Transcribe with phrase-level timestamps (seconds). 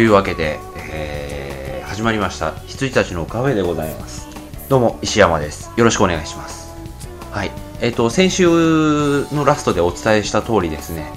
[0.00, 0.58] というわけで、
[0.90, 2.52] えー始まりました。
[2.66, 4.26] 羊たちのカフェでございます。
[4.70, 5.70] どうも石山です。
[5.76, 6.74] よろしくお願いします。
[7.30, 7.50] はい。
[7.82, 11.12] えっ、と先週のラストでお伝えした通りですね。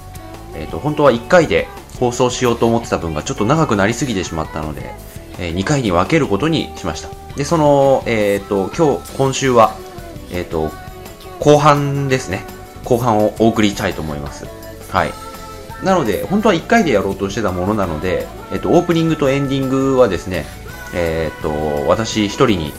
[0.54, 1.66] えっ、と本当は1回で
[1.98, 4.94] 放送しようと思ってた分がちょっと長くなりすぎてしまったので、
[5.38, 7.08] え2回に分けることにしました。
[7.36, 9.74] でそのえっ、と今日今週は
[10.30, 10.70] えっ、と
[11.40, 12.44] 後半ですね。
[12.84, 14.44] 後半をお送りしたいと思います。
[14.90, 15.23] はい。
[15.84, 20.46] なので、本当は1回でやろうとしてたものなので、えっと、オープニングとエンディングはですね、
[20.94, 21.50] えっと、
[21.86, 22.72] 私一人に、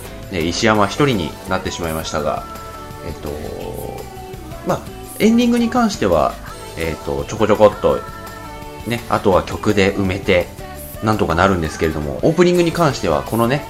[0.50, 2.44] 石山一人になってしまいましたが、
[3.06, 3.30] えっと、
[4.68, 4.80] まあ、
[5.20, 6.34] エンディングに関しては、
[6.78, 8.00] えっと、ちょこちょこっと、
[8.88, 10.48] ね、あとは曲で埋めて、
[11.04, 13.66] なんとかなるんですけれども、オープニングに関しては、このね、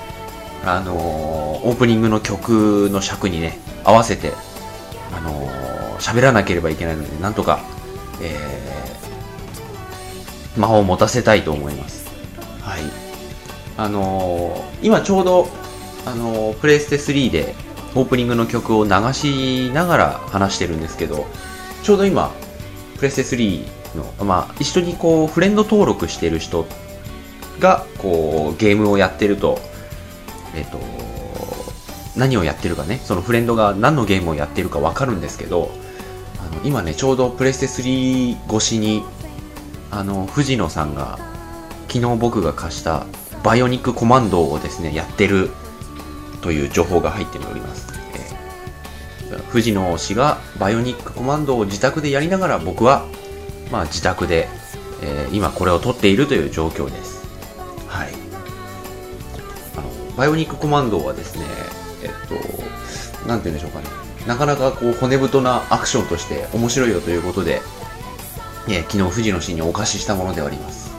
[0.64, 4.32] あのーオープニングの曲の尺にね、合わせて、
[5.14, 5.66] あのー
[5.98, 7.60] 喋らなければいけないので、なんとか、
[8.22, 8.85] えー
[10.58, 12.06] 魔法を持たせたいと思います。
[12.62, 12.82] はい。
[13.78, 15.48] あのー今ちょうど、
[16.06, 17.56] あのープレイステ3で
[17.96, 21.26] オープニングの曲を流しながら話してるんですけど、
[21.84, 22.32] ちょうど今、
[22.98, 26.66] プレステ3の、まあ、一緒にこう、フレンド登録してる人
[27.60, 29.60] が、こう、ゲームをやってると、
[30.56, 30.78] えっ、と、
[32.18, 35.72] 何をやってるかね、そのフレンドが何のゲームをやってるかわかるんですけど、
[36.40, 39.04] あの今ね、ちょうどプレステ3越しに、
[39.96, 41.18] あの藤野さんが
[41.88, 43.06] 昨日僕が貸した
[43.44, 45.52] バイオニックコマンドをですねやってる
[46.42, 48.36] という情報が入っております、えー
[49.50, 53.06] 藤野氏がバイオニックコマンドを自宅でやりながら僕は、
[53.72, 54.48] まあ、自宅で、
[55.02, 57.26] えー今これを撮っているという状況です。
[57.88, 58.14] はい。
[59.78, 61.46] あのバイオニックコマンドはですね
[62.04, 63.88] えっとなんて言うんでしょうかね。
[64.28, 67.62] なかなかこう骨太なアクションとして面白いよということで
[68.68, 70.92] え昨日藤野氏にお貸ししたものであります、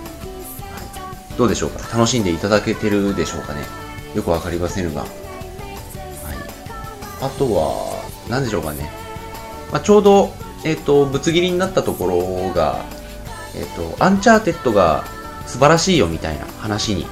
[1.37, 1.79] どうでしょうか？
[1.97, 3.63] 楽しんでいただけてるでしょうかね？
[4.15, 5.11] よくわかりませんが、はい、
[7.21, 8.91] あとは何でしょうかね、
[9.71, 10.33] まあ、ちょうど、
[10.65, 12.85] えっとぶつ切りになったところが、
[13.55, 15.05] えっとアンチャーテッドが
[15.47, 17.07] 素晴らしいよみたいな話に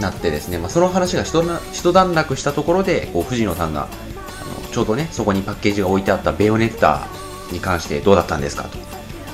[0.00, 7.06] なってですね、まあ、その話が一段一段落したところでこう藤野さんがあのちょうどねそこにパッケージが置いてあったベヨネッタ
[7.52, 8.64] に関してどうだったんですか？
[8.64, 8.78] と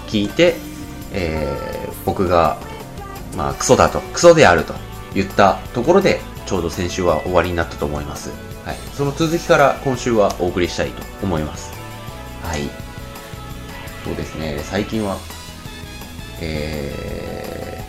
[0.09, 0.55] 聞いて、
[1.13, 2.57] えー僕が、
[3.37, 4.75] まあ、クソだと、クソであると
[5.13, 8.31] 言ったところで、ちょうど先週は終わりになったと思います。
[8.65, 8.77] はい。
[8.95, 11.73] その続きから今週はお送りしたいと思います。
[12.45, 12.71] はい。
[14.05, 15.17] そうですね、最近は、
[16.41, 17.85] え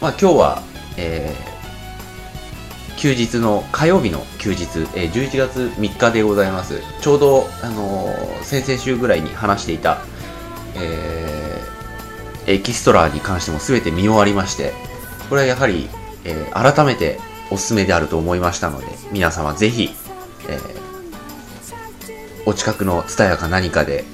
[0.00, 0.62] ー、まあ今日は、
[0.96, 4.62] えー、休日の火曜日の休日、
[4.94, 6.80] えー11月3日でございます。
[7.02, 9.98] ちょうど、あのー先々週ぐらいに話していた、
[10.74, 11.43] えー
[12.46, 14.72] エキストラに関しても全て見終わりまして、
[15.28, 15.88] これはやはり、
[16.24, 17.18] えー改めて
[17.50, 19.90] おすすめであると思いましたので、皆様ぜひ、
[20.48, 20.84] えー
[22.46, 24.04] お近くのツタヤか何かで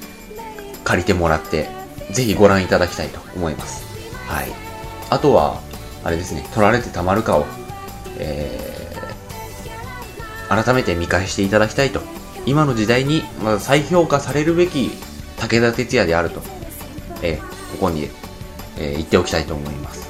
[0.85, 1.67] 借りてもらって、
[2.11, 3.83] ぜひご覧いただきたいと思います。
[4.27, 4.47] はい。
[5.09, 5.59] あとは、
[6.03, 7.45] あれですね、取られてたまるかを、
[8.17, 8.71] えー
[10.63, 12.01] 改めて見返していただきたいと。
[12.45, 14.91] 今の時代に、まあ、再評価されるべき
[15.37, 16.41] 武田鉄矢であると。
[17.21, 18.09] えーここに、
[18.77, 20.07] えー言っておきたいと思います。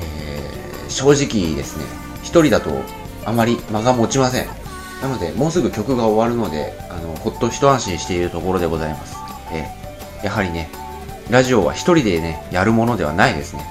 [0.00, 1.84] えー正直ですね、
[2.22, 2.70] 1人だと
[3.24, 4.46] あまり間が持ちません。
[5.02, 9.16] なので、もうすぐ曲が終わるので、あの、ほっと一安心しているところでございます。
[9.52, 10.68] えーやはりね、
[11.30, 13.64] ラジオは1人でね、やるものではないですね。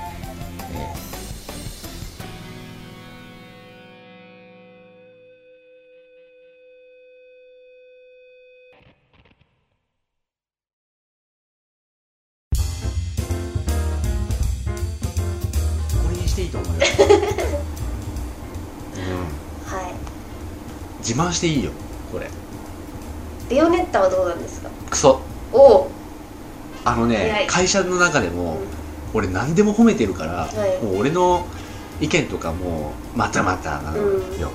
[21.37, 21.72] していいよ、
[22.11, 22.29] これ。
[23.49, 24.69] ベヨネッタはどうなんですか？
[24.89, 25.22] クソ。
[25.53, 25.91] おお。
[26.84, 27.47] あの早ねい。
[27.47, 28.57] 会社の中でも、
[29.13, 30.84] 俺何でも褒めてるから、はい。
[30.84, 31.45] もう俺の
[32.01, 34.51] 意見とかもまたまたなのよ、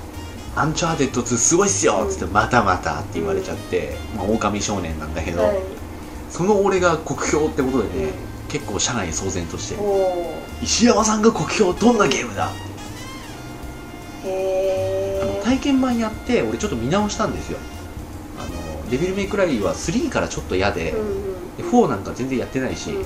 [0.55, 5.57] アンチャーテッド2すごいっすよっつって、またまたって言われちゃって、まあ、狼少年なんだけど、はい。
[6.29, 8.11] その俺が酷評ってことでね、
[8.49, 9.79] 結構社内騒然として
[10.61, 12.51] 石山さんが酷評どんなゲームだ、
[14.23, 15.02] へえ
[15.53, 17.59] 体験版やって俺ちょっと見直したんですよ。
[18.39, 21.57] あのデビルメイクラリーは3からちょっと嫌で,、うんうん。
[21.57, 22.97] で4なんか全然やってないし、うん。
[22.97, 23.05] あの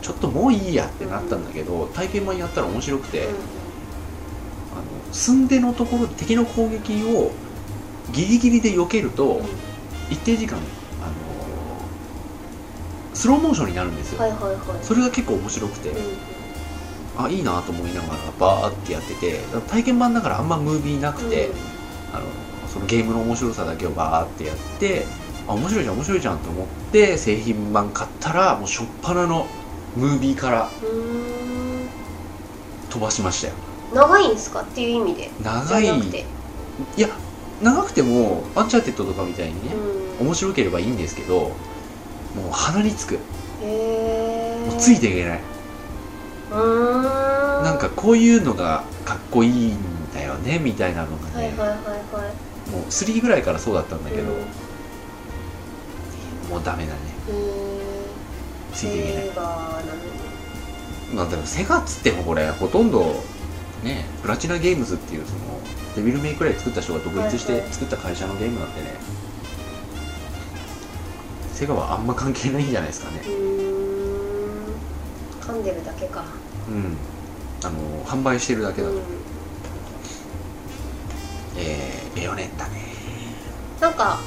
[0.00, 3.32] ちょっともういいやってなったんだけど体験版やったら面白くて、あの
[5.12, 7.32] 寸出のところで敵の攻撃を
[8.12, 9.42] ギリギリで避けると
[10.10, 10.58] 一定時間、
[11.02, 11.12] あの
[13.14, 14.58] スローモーションになるんですよ、はいはいはい。
[14.82, 16.37] それが結構面白くて、うん
[17.18, 21.50] あいいなと思いながらバーってやってて体験版だからあんまムービーなくて、
[22.12, 22.24] あの
[22.68, 25.04] そのゲームの面白さだけをバーってやって
[25.48, 29.46] あ面白いじゃん面白いじゃんと思って製品版買ったらもう初っ端の
[29.96, 30.70] ムービーから
[32.90, 33.54] 飛ばしましたよ。
[33.92, 34.60] 長いんですか？
[34.60, 35.30] っていう意味で。
[35.42, 35.84] 長い。
[35.84, 35.90] い
[37.00, 37.08] や
[37.62, 38.02] 長くて。
[38.02, 39.74] もアンチャーテッドとかみたいにね、
[40.20, 40.26] うん。
[40.26, 43.14] 面白ければいいんですけどもう鼻につく。
[43.14, 43.18] へ
[43.64, 45.40] えもうついていけない、
[46.50, 49.78] なんかこういうのがかっこいいん
[50.14, 51.52] だよねみたいなのがね、
[52.70, 54.28] もう3ぐらいからそうだったんだけど、うん。
[56.50, 56.98] もうダメだね。
[57.28, 57.32] へ
[58.72, 59.30] ついていけない。
[61.14, 63.22] まあでもセガっつってもこれほとんど
[63.82, 65.38] ねプラチナゲームズっていうその
[65.96, 68.94] デビルメイクライ作った人が独立して作った会社のゲームなんでね、
[71.52, 73.22] セガはあんま関係ないんじゃないですかね
[75.48, 76.24] 噛んでるだけか
[76.68, 76.96] うん。
[77.64, 79.00] あの販売してるだけだと、うん。
[81.56, 82.82] えー、ベヨネッタね。
[83.80, 84.18] なんか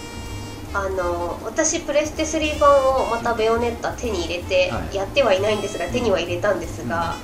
[0.74, 2.72] あの私プレステ3版
[3.04, 4.96] をまたベヨネッタ手に入れてはい。
[4.96, 7.16] やってはいないんですが、手には入れたんですが、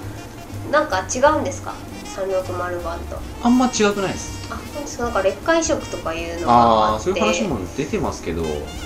[0.71, 1.73] なんか違うんですか
[2.15, 3.17] ？360版と。
[3.43, 4.47] あんま違くないです。
[4.51, 5.05] あそうですか。
[5.05, 7.01] なんか劣化移植とかいうのがああって。
[7.01, 8.43] あそういう話も出てますけど。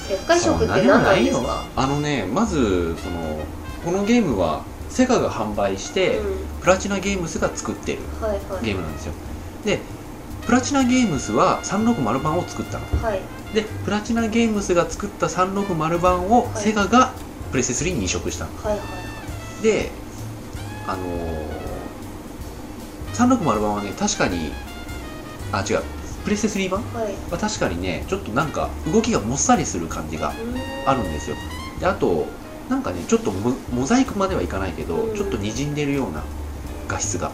[0.10, 1.64] 劣化移植って何なんですか？
[1.76, 3.40] あのねまずその
[3.84, 6.62] このゲームはセガが販売して、うん。
[6.62, 8.00] プラチナゲームスが作ってる
[8.62, 9.14] ゲームなんですよ。
[9.66, 9.80] で
[10.46, 12.86] プラチナゲームスは360版を作ったの。
[13.04, 13.22] はい。
[13.54, 16.58] でプラチナゲームスが作った360版をはい。
[16.58, 17.14] セガが
[17.52, 18.56] プレステ3に移植したの。
[18.58, 19.64] はいはいはい。
[19.64, 19.92] で
[20.88, 21.46] あのー、
[23.14, 24.52] 360版はね確かに
[25.52, 25.84] あ違う。
[26.24, 26.84] プレステ3版？
[26.94, 27.14] はい。
[27.32, 30.34] は確かにねちょっとなんか動きがもっさりする感じが
[30.86, 31.36] あるんですよ。
[31.80, 32.26] であと
[32.72, 35.16] なんかねちょっとモモザイクまではいかないけど、うん。
[35.16, 36.24] ちょっとにじんでるような
[36.88, 37.32] 画質が。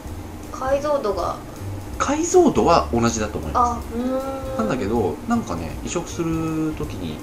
[0.51, 1.37] 解像度が。
[1.99, 4.57] 解像度は同じだと思います。
[4.57, 7.17] なんだけどなんかね移植する時に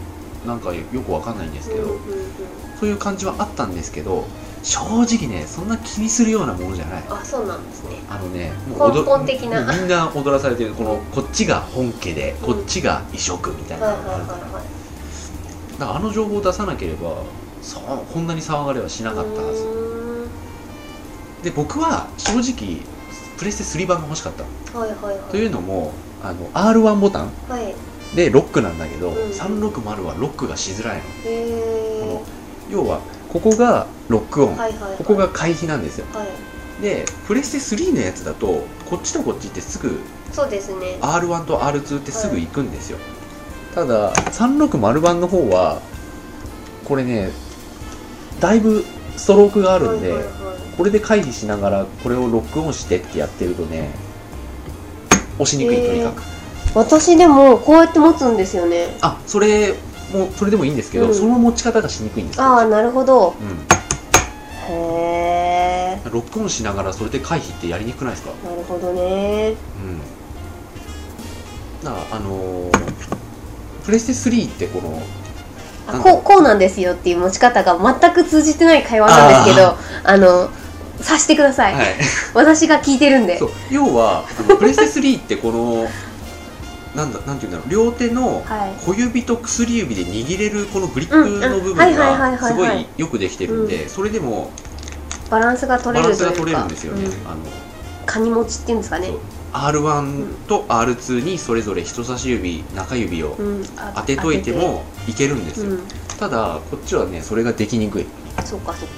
[0.47, 2.01] なんかよくわかんないんですけど、うんうんうん。
[2.79, 4.25] そういう感じはあったんですけど
[4.63, 7.05] 正直ねそんな気にするようなものじゃない。
[7.09, 7.97] あそうなんですね。
[8.09, 9.61] あのねも根踊本的な。
[9.75, 13.87] みんな踊らされてるこのこっちが本家でこっちが移植みたいな。
[13.87, 14.63] はいはいのがあるから、はいはい。
[15.81, 17.17] だからあの情報を出さなければ
[17.65, 17.83] そう
[18.13, 19.63] こんなに騒がれはしなかったはず。
[19.63, 22.83] うで僕は正直
[23.39, 24.45] プレステ3版が欲しかった
[24.79, 25.31] はいはいはい。
[25.31, 27.75] というのもあの R1 ボタンはい。
[28.15, 29.15] でロックなんだけど、うん。
[29.15, 31.03] 360はロックがしづらいの。
[31.25, 32.23] へこの
[32.71, 33.01] え要は
[33.33, 34.97] ここがロックオン、はいはいはい。
[34.99, 36.07] ここが回避なんですよ。
[36.13, 36.29] はい。
[36.83, 40.01] でプレステ3のやつだとこっちとこっちってすぐ
[40.33, 40.99] そうですね。
[41.01, 42.99] R1 と R2 ってすぐ行くんですよ、
[43.75, 45.81] ただ360版の方は
[46.85, 47.31] これね
[48.45, 48.85] だいぶ
[49.17, 50.77] ストロークがあるんで、はいはいはい。
[50.77, 53.89] これで回避しながらこれをロックオンしてってやってるとね
[55.39, 56.23] 押しにくいとにかく。
[56.75, 58.99] 私でもこうやって持つんですよね。
[59.01, 59.73] あそれ
[60.13, 61.15] もそれでもいいんですけど、うん。
[61.15, 62.45] その持ち方がしにくいんですよ。
[62.45, 63.31] ああなるほど。
[63.31, 63.33] う
[64.71, 68.33] へえん、ロックオンしながらそれで回避ってやりにくくないですか？
[68.47, 69.55] なるほどね。
[71.83, 71.83] うん。
[71.83, 72.73] だからあのー
[73.87, 75.01] プレステ3ってこの
[75.87, 80.51] あこうこうなんですよっていう持ち方が全く通じてない会話なんですけどあの
[81.01, 81.85] さしてください、はい。
[82.35, 83.39] 私が聞いてるんで。
[83.39, 85.89] そう要はあのプレステ3ってこの
[86.95, 88.85] なんだなんていうんだろう両手のはい。
[88.87, 92.41] 小指と薬指で握れるこのグリッうんプの部分はいはいはいはいはい。
[92.41, 94.51] がすごいよくできてるんでそれでも
[95.31, 96.53] バランスが取バランスれるというか。
[96.53, 97.13] が取れるんですよね、うん。
[97.31, 97.37] あの
[98.07, 99.09] カニ持ちっていうんですかね。
[99.09, 99.19] そう
[99.55, 103.39] R1 と R2 にそれぞれ人差し指中指を
[103.95, 105.87] 当てといてもいけるんですよ、うん。
[106.19, 108.07] ただこっちはねそれができにくい、
[108.45, 108.95] そうかそうか。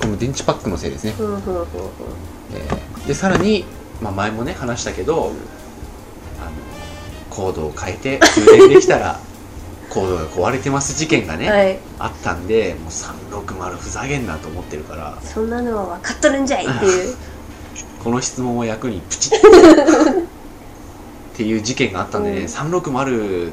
[0.00, 3.64] この電池パックのせいですね、えーでさらに、
[4.00, 5.30] まあ、前もね話したけど、
[6.40, 6.50] あの
[7.30, 9.20] コードを変えて充電できたら
[9.90, 11.78] コードが壊れてます事件がね、はい。
[11.98, 15.18] あったんでもう360ふざけんなと思ってるから。
[15.22, 17.16] そんなのは分かっとるんじゃいっていう
[18.06, 19.32] この質問を役にプチッ。
[19.34, 19.38] っ
[21.34, 22.44] ていう事件があったんでね、うん。
[22.44, 23.50] 360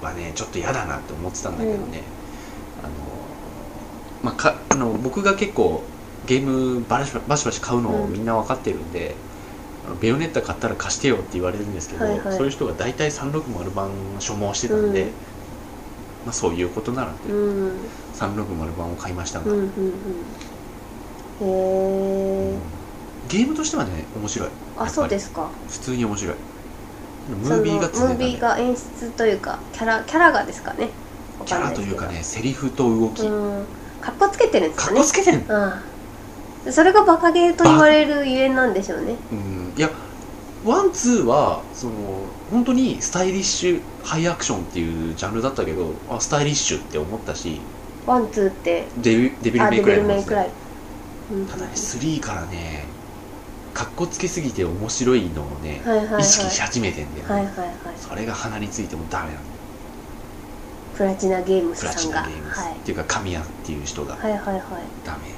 [0.00, 2.02] はねちょっと嫌だなって思ってたんだけどね、
[2.84, 2.92] あの
[4.22, 5.82] まあ、かあの僕が結構
[6.26, 8.12] ゲームバシバシバシ買うのをうん。
[8.12, 9.16] みんな分かってるんで、
[9.88, 12.36] あのベヨネッタ買ったら貸してよって言われるんですけど、はいはい。
[12.36, 15.08] そういう人が大体360版所望してたんで、うん。
[15.08, 15.14] ま
[16.30, 17.72] あ、そういうことならね、うん。
[18.14, 19.66] 360版を買いましたが、うんうんうん。
[21.40, 22.58] へえ
[23.28, 24.48] ゲームとしてはね面白い。
[24.78, 25.48] あそうですすか。
[25.68, 26.34] 普通に面白い。
[27.28, 30.90] ムービーがつムービーが演出というかキャラキャラがですかね。
[31.38, 33.66] わキャラというかねセリフと動き、うん。
[34.00, 34.96] かっこつけてるんですかね。
[34.98, 35.82] かっこつけてんのあ
[36.70, 39.16] それがバカゲーと言われるゆえんなんでしょうね。
[39.32, 39.72] うん。
[39.76, 39.90] いや
[40.64, 41.92] ワンツーはその
[42.50, 47.60] 本当にスタイリッシュハイアクションっていうジャンルだったけどあスタイリッシュって思ったし
[48.06, 49.16] ワンツーってデ
[49.50, 50.54] ビルメイクライね。
[51.50, 52.85] ただね3からね
[53.76, 56.22] かっこつけすぎて面白いのをね、はいはいはい。
[56.22, 57.74] 意識し始めてんだよね、はいはいはい。
[57.98, 59.40] それが鼻についてもダメなの。
[60.96, 62.72] プラチナゲームスプラチさんがナゲームズ、はい。
[62.72, 64.62] っていうか神谷っていう人がはいはいはい。
[65.04, 65.28] ダメ、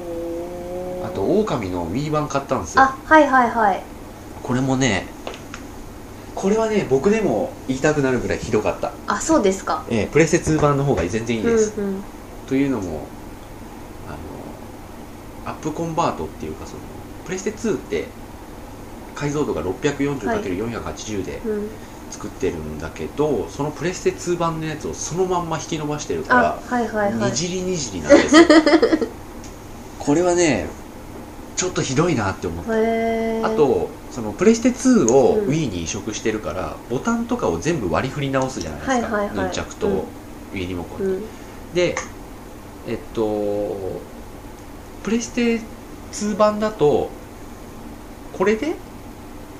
[0.00, 1.06] へー。
[1.06, 2.84] あと狼の Wii 版買ったんですよ。
[2.84, 3.82] あはいはいはい。
[4.44, 5.06] これもね
[6.36, 9.84] これはね僕でも言いたくなるぐらいひどかった、あそうですか。
[9.90, 12.02] えープレステ2版の方が全然いいです、うんうん。
[12.46, 13.08] というのも
[14.06, 14.12] あ
[15.48, 16.78] のアップコンバートっていうかその
[17.24, 18.08] プレステ2って
[19.14, 21.68] 解像度が 640×480 でうん。
[22.10, 27.30] 作ってるんだけど、そのプレステ2版のやつをそのまんま引き伸ばしてるかあらはいはいはい。
[27.30, 28.42] にじりにじりなんですよ。
[29.98, 30.68] これはね
[31.56, 32.72] ちょっとひどいなって思った。
[33.46, 35.48] あとそのプレステ2をうん。
[35.48, 39.36] Wii に移植してるから、ボタンとかを全部割り振り直すじゃないですか、はいはいはい。
[39.36, 39.94] ヌンチャクとうん。
[40.52, 41.24] Wii リモコン、うん。
[41.72, 41.94] で
[42.86, 44.02] えっと
[45.02, 45.60] プレステ
[46.12, 47.10] 2版だと
[48.32, 48.74] これで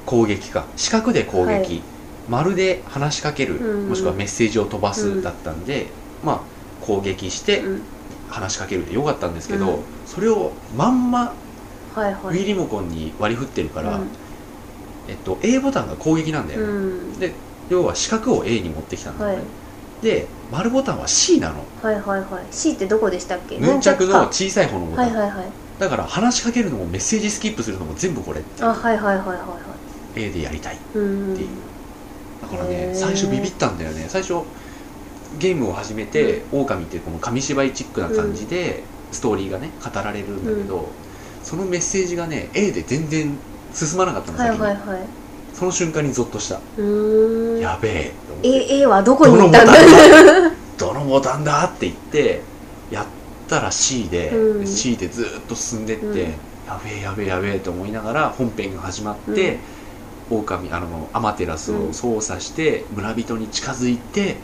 [0.07, 0.67] 攻撃か。
[0.77, 1.83] 四角で攻撃、はい。
[2.29, 5.23] 丸で話しかける、うんもしくはメッセージを飛ばすうん。
[5.23, 5.87] だったんで、
[6.25, 6.41] まあ
[6.85, 7.83] 攻撃してうん。
[8.29, 9.83] 話しかけるでよかったんですけど、うん。
[10.07, 11.35] それをまんま
[11.95, 12.37] はいはい。
[12.37, 14.09] Wii リモコンに割り振ってるから、うん。
[15.09, 17.19] えっと、A ボタンが攻撃なんだよね、うん。
[17.19, 17.33] で
[17.69, 19.45] 要は四角を A に持ってきたんだよね、はい。
[20.05, 21.65] で丸ボタンは C なの。
[21.83, 22.47] はいはいはい。
[22.51, 23.59] C ってどこでしたっけ？
[23.59, 24.27] ヌンチャクのか。
[24.29, 25.47] 小さい方のボタン、はいはいはい
[25.83, 29.57] だから話しかけるのもメッセージスキップするのも全部これあはいはいはいはいは
[30.17, 30.23] い。
[30.25, 31.33] A でやりたいっう。
[31.33, 31.49] んていう、
[32.41, 34.07] だからね最初ビビったんだよね。
[34.09, 34.43] 最初
[35.39, 40.89] ゲームを始めて、狼っていうこの紙芝居チックな感じでストーリーがね語られるんだけど、
[41.43, 43.37] そのメッセージがね A で全然
[43.75, 44.77] 進まなかったのはい先に、はい。
[44.77, 45.07] はい
[45.53, 46.55] その瞬間にゾッとした、
[47.61, 48.13] やべえ
[48.43, 49.73] A, A はどこに行ったんだ？
[49.75, 50.51] だ？
[50.79, 51.67] どのボタンだ？
[51.67, 52.41] って言って
[52.91, 53.07] やっ
[53.53, 54.67] たら C で、うん。
[54.67, 56.19] C でずっと進んでって、うん。
[56.19, 59.59] やべえやべえやべえと思いながら本編が始まって、
[60.31, 64.37] 狼あのアマテラスを操作して、村人に近づいて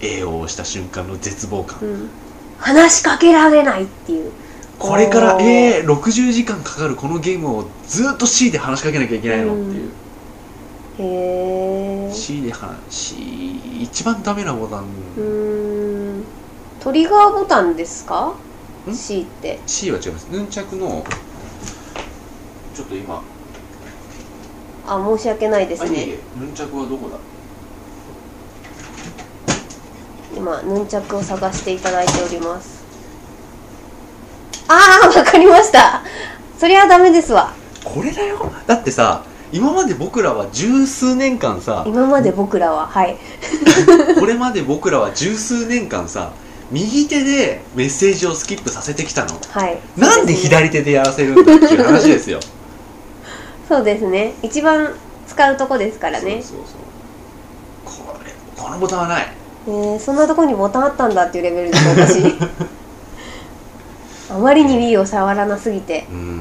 [0.00, 2.10] A を押した瞬間の絶望感、うん。
[2.58, 4.30] 話しかけられないっていう。
[4.78, 5.84] これからおー。
[5.86, 9.90] A60 時間かかるこのゲームをずっと C で話しかけなきゃいけないのっていう、
[10.98, 14.84] へえ C で話 C 一番ダメなボタン、
[16.82, 18.34] トリガーボタンですか？
[18.88, 19.58] ん？C って。
[19.66, 20.26] C は違います。
[20.30, 21.04] ヌンチャクの
[22.74, 23.22] ちょっと今。
[24.86, 27.16] あ申し訳ないですあいえいねえヌンチャクはどこだ？
[30.36, 32.82] 今ヌンチャクを探していただいております。
[34.68, 36.02] ああわかりました。
[36.58, 37.52] そりゃダメですわ。
[37.84, 38.50] これだよ？
[38.66, 43.16] だってさ今まで僕らは十数年間さ今まで僕らははい。
[44.18, 46.32] これまで僕らは十数年間さ
[46.72, 49.38] 右手でメッセージをスキップさせてきたの。
[49.50, 49.78] はい。
[49.96, 52.40] なんで左手でやらせるんだっていう話ですよ。
[53.68, 54.32] そうですね。
[54.42, 54.94] 一番
[55.28, 56.42] 使うとこですからね。
[56.42, 56.72] そうそ
[58.00, 59.32] うこれこのボタンはない。
[59.68, 62.36] えー、そんなとこにボタンあったんだっていうレベルです私。
[64.32, 66.06] あまりに Wii を触らなすぎて。
[66.10, 66.36] うん。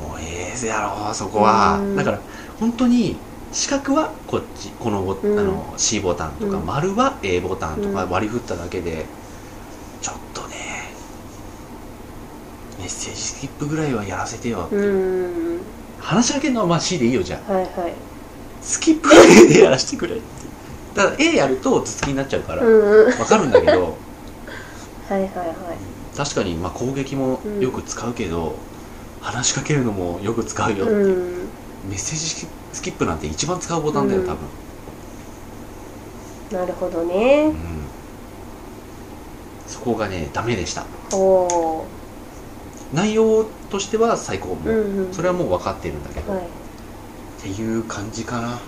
[0.00, 1.78] もうええやろそこは。
[1.80, 1.96] うん。
[1.96, 2.20] だから
[2.60, 3.16] 本当に
[3.56, 5.38] 四角はこっちこのボ、うん。
[5.38, 6.66] あの C ボタンとか、うん。
[6.66, 8.10] 丸は A ボタンとかうん。
[8.10, 9.06] 割り振っただけで、
[10.02, 10.56] ちょっとね
[12.78, 14.76] メッセージスキップぐらいはやらせてよ、う。
[14.76, 15.60] ーん。
[15.98, 17.52] 話しかけるのはまあ C でいいよじゃあ。
[17.54, 17.94] はいはい。
[18.60, 20.22] スキップぐらいでやらせてくれって。
[20.94, 23.18] だから A やると頭突きになっちゃうからうんうん。
[23.18, 23.96] わかるんだけど。
[25.08, 26.14] はいはいはい。
[26.14, 28.54] 確かにまあ攻撃もよく使うけど、
[29.22, 31.48] 話しかけるのもよく使うよっていう、うん。
[31.88, 32.65] メッセージスキップ
[33.06, 34.36] なんて一番使うボタンだよ多分、
[36.52, 37.46] なるほどね。
[37.46, 37.56] うん。
[39.66, 40.84] そこがねダメでした。
[41.12, 41.86] おお
[42.92, 45.12] 内容としては最高も、ーうんうん。
[45.12, 46.42] それはもう分かってるんだけど、はい。
[46.42, 46.46] っ
[47.42, 48.60] ていう感じかな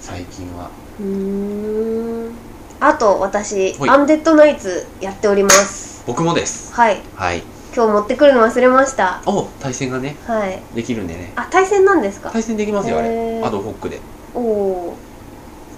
[0.00, 0.70] 最近は。
[1.00, 2.32] うーん。
[2.80, 3.90] あと私はい。
[3.90, 6.04] アンデッドナイツやっております。
[6.06, 6.72] 僕もです。
[6.74, 7.00] はい。
[7.14, 9.20] はい今日持ってくるの忘れました。
[9.26, 10.60] お対戦がねはい。
[10.74, 11.32] できるんでね。
[11.36, 12.30] あ対戦なんですか？
[12.30, 13.42] 対戦できますよあれ。
[13.42, 14.00] アドホックで。
[14.34, 14.96] おお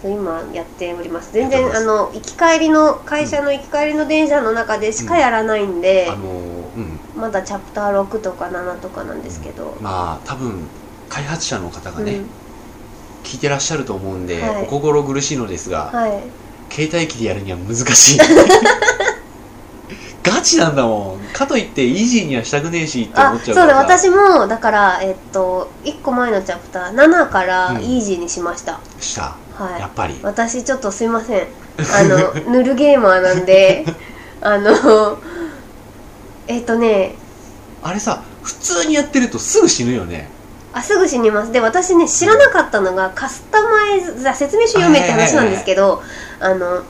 [0.05, 1.33] 今やっております。
[1.33, 6.99] 全然あの行き帰りの会社の行き帰りの電車の中でしかやらないんで、あのうん。
[7.17, 10.69] まだチャプター6とか7とかなんですけど、まあ多分
[11.09, 12.27] 開発者の方がね、うん。
[13.25, 14.63] 聞いてらっしゃると思うんで、はい。
[14.65, 16.23] お心苦しいのですが、はい。
[16.71, 18.19] 携帯機でやるには難しい
[20.27, 21.21] ガチなんだもん。
[21.33, 23.99] かといってイージーにはしたくねえしって思あっちゃそううだからさ。
[23.99, 27.83] 私もだからえっと1個前のチャプター7からうん。
[27.83, 29.37] イージーにしました、した。
[29.55, 29.81] はい。
[29.81, 30.19] やっぱり。
[30.23, 31.47] 私ちょっとすいません。
[31.79, 33.85] あの 塗るゲーマーなんで
[34.41, 35.19] あの
[36.49, 37.15] えっとね
[37.83, 40.31] あれさ普通にやってるとすぐ死ぬよね。
[40.73, 41.53] あすぐ死にます。
[41.53, 46.03] で私ね知らなかったのがカスタマイズあ説明書読めって話なんですけど
[46.39, 46.83] あの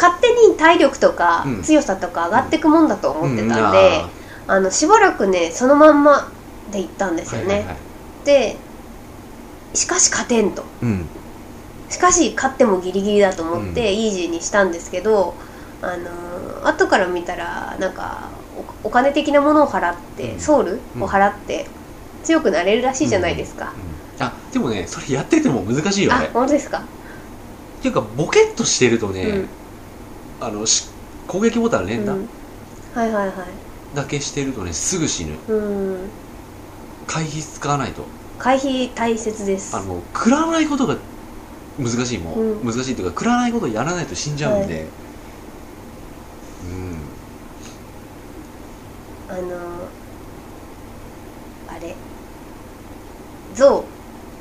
[0.00, 1.62] 勝手に体力とかうん。
[1.62, 3.72] 強さとか上がっていくもんだと思ってたんうん。
[3.72, 4.04] で、
[4.46, 6.30] あのしばらくねそのまんま
[6.70, 7.76] で行ったんですよね、
[8.24, 8.56] で
[9.74, 10.64] しかし勝てんと。
[10.82, 11.06] うん。
[11.90, 15.34] しかし勝ってもギリギリだと思ってイージーにしたんですけど、
[15.82, 18.28] あのー後から見たらなんか
[18.84, 20.40] おお金的なものを払って、うん。
[20.40, 21.02] ソウルうん。
[21.02, 21.66] を払って
[22.24, 23.72] 強くなれるらしいじゃないですか、
[24.18, 24.26] うん。
[24.26, 26.82] あでもねそれやってても難しいよあね本当ですか、っ
[27.80, 29.48] ていうかボケっとしてるとね、うん
[30.40, 30.88] あのし
[31.26, 32.28] 攻撃ボタン連打うん、
[32.94, 33.96] はいはいはい。
[33.96, 35.34] だけしてるとねすぐ死ぬ。
[35.48, 36.10] うん。
[37.06, 38.02] 回避使わないと。
[38.38, 39.76] 回避大切です。
[39.76, 40.96] あの食らわないことが
[41.78, 42.64] 難しいもん、うん。
[42.64, 44.90] 難しいっていうか食らわないことをやらないと死んじゃうんで、は
[49.28, 49.88] あのー
[51.66, 51.94] あれ。
[53.52, 53.84] ゾ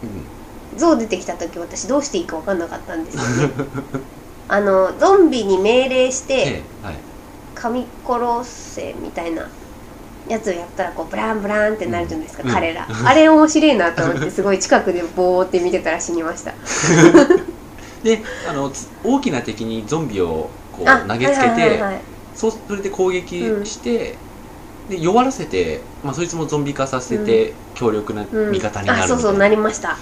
[0.03, 0.31] うん、うん。
[0.71, 3.53] ウゾウ出てきた時私どうしていいか分かんなかったんですよね
[4.49, 6.61] あのゾンビに命令して
[7.55, 9.49] 噛み殺せみたいな
[10.29, 12.87] やつをやったらこうブランブランってなるじゃないですか、うん彼ら。
[13.05, 16.53] あれ面白いなと思ってすごい近くでボーって見てたら死にました。
[18.03, 22.01] であのつ大きな敵にゾンビをこうあ投げつけてはい
[22.35, 24.15] そうそれで攻撃して、
[24.89, 29.97] で弱らせて、まあ、そいつもゾンビ化させて、強力なうん味方になるあそうそうみたいななりました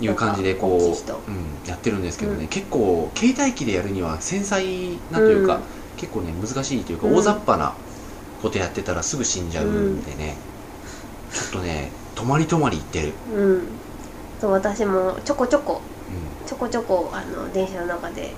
[0.00, 2.48] いう感じでこ人う、うん、やってるんですけどね、うん。
[2.48, 4.64] 結構携帯機でやるには繊細
[5.12, 5.62] なというか、うん。
[5.96, 7.16] 結構ね難しいというか、うん。
[7.16, 7.74] 大雑把な
[8.42, 10.36] ことやってたらすぐ死んじゃうんでね、
[11.32, 13.68] ちょっとね泊まり泊まり行ってる、うん。
[14.40, 15.80] そう私もちょこちょこ
[16.44, 18.32] うちょこちょこあの電車の中でんうん、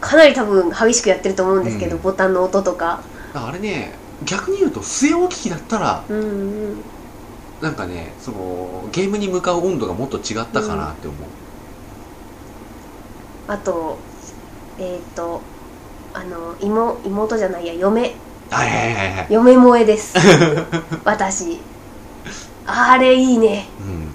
[0.00, 2.02] かなり多分激しくやってると思うんですけど、うん。
[2.02, 3.02] ボタンの音とか。
[3.34, 3.92] あれね
[4.24, 6.22] 逆に言うと据え置き機だったらうんう
[6.72, 6.76] ん
[7.60, 11.20] なんかねそのゲームに向かう温度がもっと違ったかなって思う、
[13.48, 13.98] あと
[14.78, 15.40] えっ、と
[16.12, 18.14] あの妹妹じゃないや嫁。
[18.50, 19.26] はいはいはいはい。
[19.30, 20.14] 嫁萌えです。
[21.04, 21.60] 私。
[22.66, 23.66] あれいいね。
[23.80, 24.08] うん。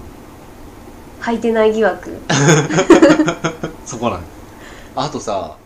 [1.22, 2.20] 履いてない疑惑。
[3.86, 4.20] そこなん。
[4.94, 5.56] あとさ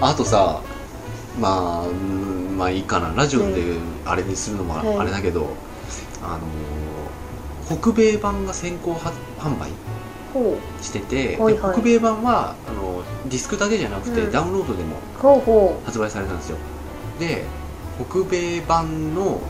[0.00, 0.62] あとさ
[1.40, 3.12] まあうんまあいいかな。
[3.14, 3.62] ラジオで
[4.04, 4.96] あれにするのもはい。
[4.98, 5.48] あれだけど、
[6.22, 6.46] あの
[7.78, 9.70] 北米版が先行は販売
[10.32, 11.76] ほしてて、はいはい。
[11.76, 14.32] で北米版はあのディスクだけじゃなくて、うん。
[14.32, 14.96] ダウンロードでも
[15.84, 16.58] 発売されたんですよ。
[17.18, 17.44] で
[17.98, 19.40] 北米版の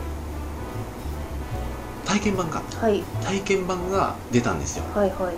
[2.05, 2.61] 体験版か。
[2.73, 3.03] うはい。
[3.23, 4.85] 体験版が出たんですよ。
[4.93, 5.35] はいはい。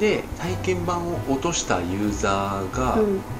[0.00, 3.20] で体験版を落としたユーザーが、うん。
[3.20, 3.37] た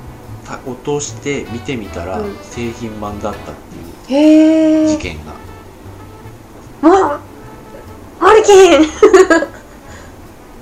[0.66, 2.36] 落として見てみたら、うん。
[2.42, 3.54] 製品版だったっ
[4.08, 5.32] ていう事件が、
[6.88, 7.20] もう
[8.20, 8.86] マルキン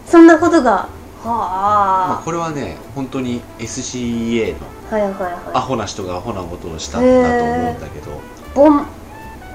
[0.06, 0.88] そんなことが。
[1.24, 4.58] あ、あこれはね本当に SCA の
[4.90, 8.14] はいはいはアホな人がアホなことをしたんだと思うんだけど、い
[8.54, 8.86] ボン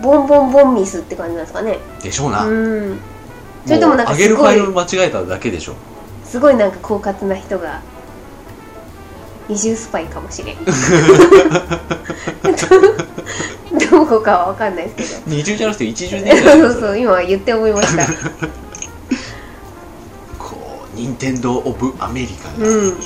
[0.01, 1.79] ボンボンボンミスって感じなんですかね。
[2.03, 2.99] でしょうな、うん。
[3.65, 4.55] それともなんかう上げるフすごい。
[4.55, 5.75] ァイル間違えただけでしょ。
[6.25, 7.81] すごいなんか狡猾な人が
[9.47, 10.57] 二重スパイかもしれん。
[13.89, 15.35] どこかは分かんないですけど。
[15.35, 18.05] 二重じゃなくて一重でそうそう今言って思いました。
[20.37, 22.97] こう任天堂オブアメリカがうん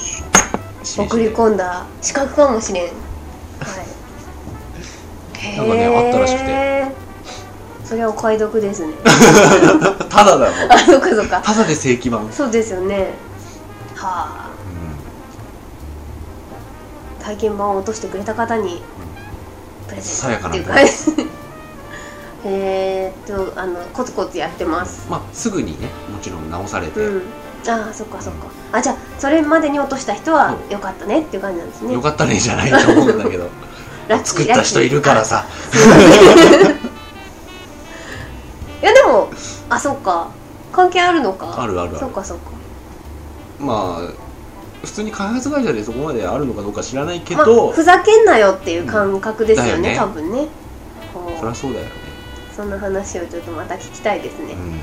[0.84, 2.84] 送り込んだ資格かもしれん。
[2.84, 2.89] は
[5.54, 5.58] い。
[5.58, 6.45] なんかねあったらしくて。
[6.48, 7.06] て
[7.86, 8.93] それはお買い得ですね。
[10.10, 11.39] ただだろあそっかそっか。
[11.41, 13.13] ただで正規版、そうですよね。
[13.95, 14.44] はあ
[17.25, 18.83] 体験版を落としてくれた方に
[19.88, 20.91] プレゼントっていう感じ
[22.47, 25.07] えーっとあのコツコツやってます。
[25.09, 27.23] まあすぐにねもちろん直されて、うん。
[27.67, 28.45] ああそっかそっか。
[28.71, 31.93] あじゃあそれまでに落とした人はよかったねっていう感じなんですね。
[31.95, 33.49] よかったねじゃないと思うんだけど。
[34.23, 35.45] 作った人いるからさ。
[38.83, 39.29] いやでも
[39.67, 40.27] あそっか。
[40.71, 41.55] 関係あるのか。
[41.57, 41.97] あるあるある。
[41.97, 42.43] そっかそっか。
[43.59, 44.24] まあ
[44.86, 49.95] 普通に開発会社でそこまであるのかどうか知らないけまあど、ふざけんなよっていう感覚ですよね,、うんね。
[49.98, 50.48] 多分ね。
[51.39, 51.91] そりゃそうだよね。
[52.56, 54.80] そんな話をちょっとまた聞きたいですね、うん。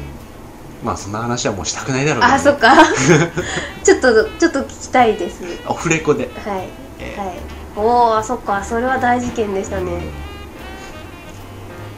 [0.85, 2.75] まあそんな話はもうしたくないだろうね、あそっか。
[3.83, 5.43] ちょっとちょっと聞きたいです。
[5.67, 6.69] オフレコで、はい。
[6.99, 7.37] えーはい。
[7.75, 8.63] おおそっか。
[8.63, 10.03] それは大事件でしたね。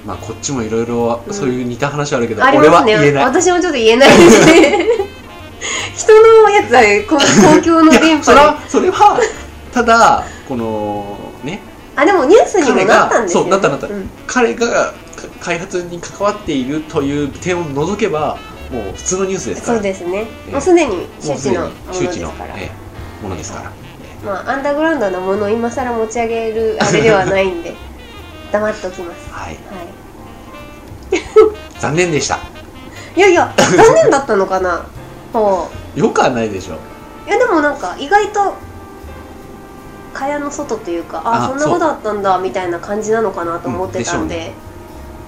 [0.06, 3.24] まあこっちもいろいろうんそういう似た話あるけど、あり俺は言えない。
[3.24, 4.86] 私もちょっと言えないですね
[5.96, 9.20] 人のやつはこ公共のい電やそれはそれは
[9.72, 11.60] ただこのね。
[11.96, 13.86] あでもニュースにもなったんですよ、ね、彼がそうなったなった。
[13.86, 14.10] うん。
[14.26, 14.92] 彼がか
[15.40, 18.36] 開発に関わっているという点を除けば
[18.72, 19.74] もう普通のニュースですから。
[19.74, 20.52] そうですね、ええ。
[20.52, 23.72] もうすでに周知のもの周知のですから、ええものですから、
[24.24, 27.74] まあアンダーグラウンドなものを今更持ち上げるあれではないんで
[28.50, 29.30] 黙っておきます。
[29.30, 29.54] はい。
[29.54, 29.58] は
[31.80, 32.36] 残念でした。
[33.16, 34.84] いいやいや残念だったのかな？
[35.32, 36.74] ほよくはないでしょ。
[36.74, 36.78] う
[37.28, 38.54] いやでもなんか意外と
[40.12, 44.38] 蚊帳の外というかああそんなことあったんだみたいな感じなのかなと思ってたんで,、う。
[44.38, 44.52] んで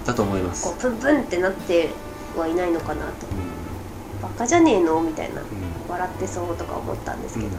[0.06, 0.64] だと思います。
[0.64, 1.90] こうプンプンってなって
[2.36, 3.26] はいないのかなと。
[3.26, 5.48] うバカじゃねえのみたいなんうん。
[5.88, 7.52] 笑ってそうとか思ったんですけど、うん。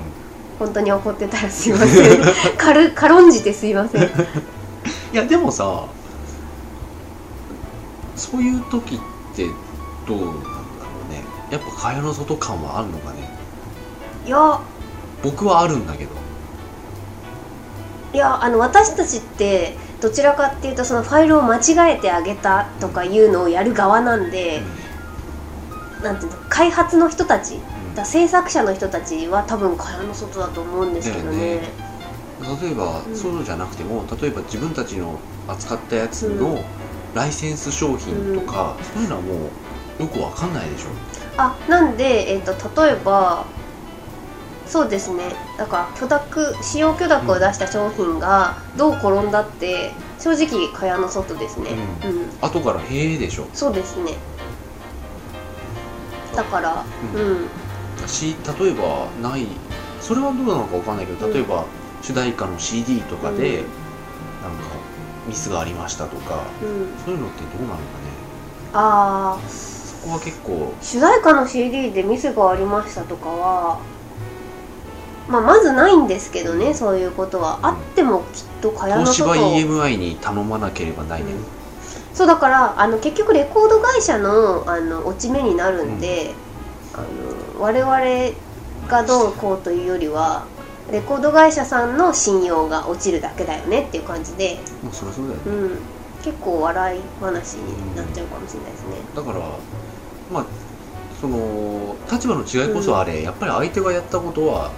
[0.60, 2.22] 本当に怒ってたらすいません。
[2.58, 4.04] 軽軽んじてすいません。
[4.04, 4.08] い
[5.14, 5.86] やでもさ
[8.16, 9.00] そういう時っ
[9.36, 9.46] て
[10.08, 10.57] どう？
[11.52, 13.30] やっぱ蚊帳の外感はあるのかね？
[14.26, 14.60] いや。
[15.24, 16.12] 僕はあるんだけど。
[18.14, 24.62] いやあの私たちってどちらかっていうとそのファイルを間違えてあげたとかいうのをやる側なんで、
[26.04, 27.58] なんていうの開発の人たちう
[27.92, 27.96] ん。
[27.96, 31.38] だ制作者の人たちは多分蚊帳の外だと思うんですけどね。
[31.38, 31.70] ね。
[32.62, 33.16] 例えば、うん。
[33.16, 36.40] そうじゃなくても例えば自分たちの扱ったやつうん。
[36.40, 36.64] の
[37.16, 39.50] ライセンス商品とか、そういうのはもう
[40.00, 40.90] よくわかんないでしょ。
[41.38, 43.46] あなんで、えー、と例えば
[44.66, 45.24] そうですね。
[45.58, 51.70] だから許諾使用許諾を出した商品がどう転んだって正直蚊帳の外ですね。
[52.04, 53.48] ううん、後から「へえ」でしょ。
[53.54, 54.16] そうですね。
[56.36, 56.84] だから
[57.14, 57.46] ううん。
[57.46, 59.48] ん、し例えばない。
[60.02, 61.66] それはどうなのかわかんないけど例えば、
[62.02, 63.42] 主題歌の CD とかで、うん。
[63.42, 63.68] なんか
[65.28, 67.88] ミスがありましたとかうん、そういうのってどうなのかね。
[68.74, 70.74] ああそこは結構。
[70.82, 73.80] 主題歌の CD でミスがありましたとかは、
[75.28, 77.60] まあ、まずないんですけどねそういうことは。
[77.62, 81.32] あってもきっと蚊帳の東芝外 EMI に頼まなければないね、
[82.14, 86.34] そうだからあの結局レコード会社のあの落ち目になるんで、
[86.94, 87.98] あの我々
[88.88, 90.46] がどうこうというよりは
[90.92, 95.80] レコード会社さんの信用が落ちるだけだよねっていう感じで、もうそりゃそうだよね、うん、
[96.28, 98.98] 結構笑い話になっちゃうかもしれないですね。
[99.16, 99.40] だから
[100.30, 100.46] まあ
[101.22, 104.72] その立場の違いこそあれ、やっぱり相手がやったことは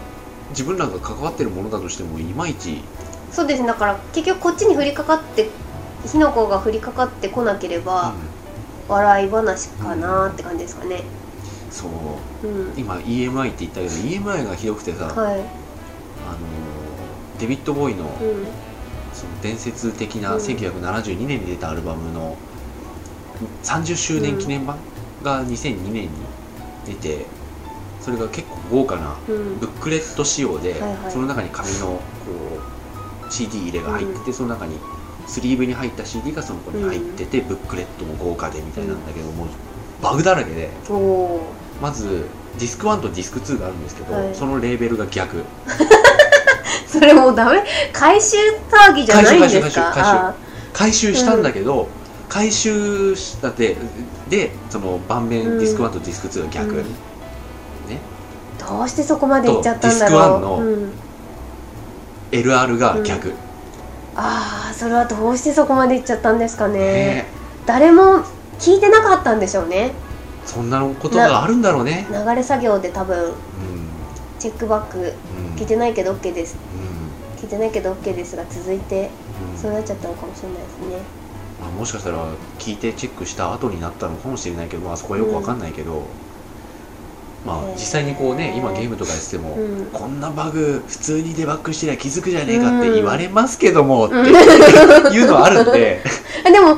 [0.52, 2.84] 自分らが関わってるものだとしてもいまいち
[3.32, 3.68] そうですね。
[3.68, 5.50] だから結局こっちに降りかかって
[6.06, 8.14] 火の粉が降りかかってこなければ、
[8.88, 11.02] 笑い話かなって感じですかね。
[11.72, 11.88] そ
[12.44, 12.48] う。
[12.48, 15.40] うん、今 EMI って言ったけど EMI がひどくてさ、はい、あの
[17.40, 18.48] デビッド・ボーイのうん、
[19.20, 20.42] その伝説的なうん。
[20.42, 22.38] 1972年に出たアルバムの
[23.64, 24.78] 30周年記念版
[25.24, 26.10] が2002年に
[26.86, 27.26] 出て
[28.02, 29.60] それが結構豪華なうん。
[29.60, 30.76] ブックレット仕様で、
[31.10, 32.02] その中に紙のこ
[33.28, 34.78] う CD 入れが入ってて、その中に
[35.28, 39.48] スリーブに入った CD がその子に入ってて、ブックレットも豪華でみたいなんだけども、
[40.02, 40.70] バグだらけで
[41.82, 42.26] まず
[42.58, 44.34] ディスク1とディスク2があるんですけど、はい。
[44.34, 45.44] そのレーベルが逆
[46.88, 47.64] それもうダメ？
[47.94, 48.38] 回収
[48.72, 49.64] 騒ぎじゃないんですか？
[49.64, 50.34] 回収回収回収あ
[50.74, 51.16] 回収。
[51.16, 51.88] したんだけど、
[52.28, 53.76] 回収したって
[54.30, 55.60] でその盤面うん。
[55.60, 56.78] ディスク1とディスク2が逆、うん。
[56.78, 56.84] ね。
[58.60, 60.92] ーどうしてそこまで行っちゃったんだとディスクワンのろう、うん、
[62.32, 63.34] LR が逆、
[64.16, 66.80] ああそれはどうしてそこまで行っちゃったんですかね？
[66.80, 67.26] ね。
[67.66, 68.24] 誰も
[68.60, 69.92] 聞いてなかったんでしょうね。
[70.46, 72.06] そんなことがあるんだろうね。
[72.12, 73.18] 流れ作業で多分。
[73.18, 73.34] うん
[74.40, 75.56] チェックバックうん。
[75.56, 76.56] 聞いてないけど OK です。
[76.56, 77.42] うん。
[77.42, 79.10] 聞いてないけど OK ですが続いて
[79.54, 79.60] うん。
[79.62, 81.02] そうなっちゃったのかもしれないですね。
[81.62, 82.18] まあ、もしかしたら
[82.58, 86.04] 聞いてチェックした後になったのかもしれないけど、まあ、そこはよくわかんないけど、
[87.46, 89.86] まあ実際にこうね今ゲームとかやってても、うん。
[89.88, 94.26] こんなバグ普通にデバッグしてりゃ気づくじゃねえかって言われますけども、ってうん
[95.14, 96.02] いうのはあるんで。
[96.46, 96.78] あでも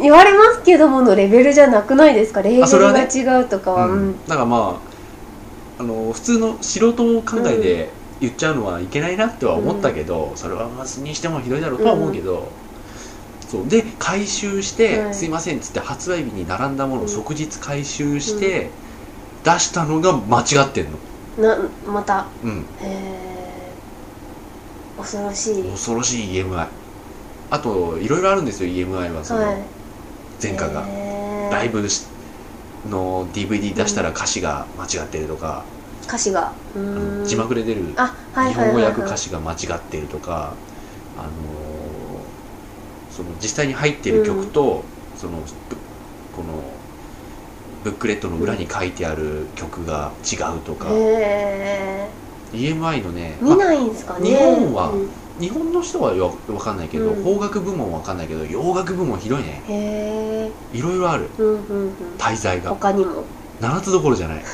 [0.00, 2.42] 言われますけどものレベルじゃなくないですか？
[2.42, 4.14] レーベルが違うとかは、ううんん。
[4.26, 4.95] だからまあ
[5.78, 12.48] あの普通の素人考えで言っちゃうのはいけないなっては思ったけど、それはまあにしてもひどいだろうとは思うけど、
[13.48, 13.68] そう。
[13.68, 15.14] で回収して、はい。
[15.14, 17.08] すいませんっつって発売日に並んだものをうん。
[17.08, 18.70] 即日回収して、
[19.44, 20.98] 出したのが間違ってんの、
[21.38, 22.26] なまた？
[22.42, 25.62] うん、えー、恐ろしい。
[25.62, 26.68] 恐ろしい EMI
[27.50, 29.56] あといろいろあるんですよ EMI はそのはい。
[30.42, 31.52] 前科が、へー。
[31.52, 32.06] ライブし
[32.90, 35.64] の DVD 出したら歌詞が間違ってるとか、
[36.06, 36.52] 歌詞が。
[37.24, 40.54] 字幕で出る日本語訳歌詞が間違ってるとか、
[41.18, 41.28] あの
[43.10, 44.82] その実際に入ってる曲と、
[45.16, 45.76] そのぶ
[46.36, 46.62] この
[47.84, 52.08] ブックレットの裏に書いてある曲が違うとか、へ
[52.52, 54.30] EMI のねえ見ないんですかね。
[54.30, 57.22] 日本はうん日本の人はわわかんないけど、うん。
[57.22, 59.62] 邦楽部門はわかんないけど洋楽部門広いね。
[59.68, 59.72] へ
[60.46, 61.30] えいろいろある。
[61.36, 62.16] うんうんうん。
[62.18, 62.70] 滞在が。
[62.70, 63.24] 他にも。
[63.60, 64.44] 7つどころじゃない。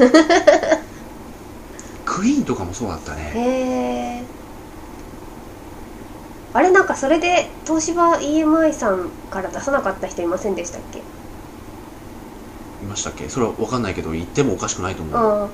[2.05, 3.33] クイーンとかもそうだったね。
[3.35, 3.39] へ
[4.19, 4.25] え
[6.55, 10.99] あれなんかそれで東芝 EMI さんから出さなかった人いませんでしたっけ？
[10.99, 11.03] い
[12.87, 13.29] ましたっけ？
[13.31, 15.49] それはわかんないけど言ってもおかしくないと思う、ああ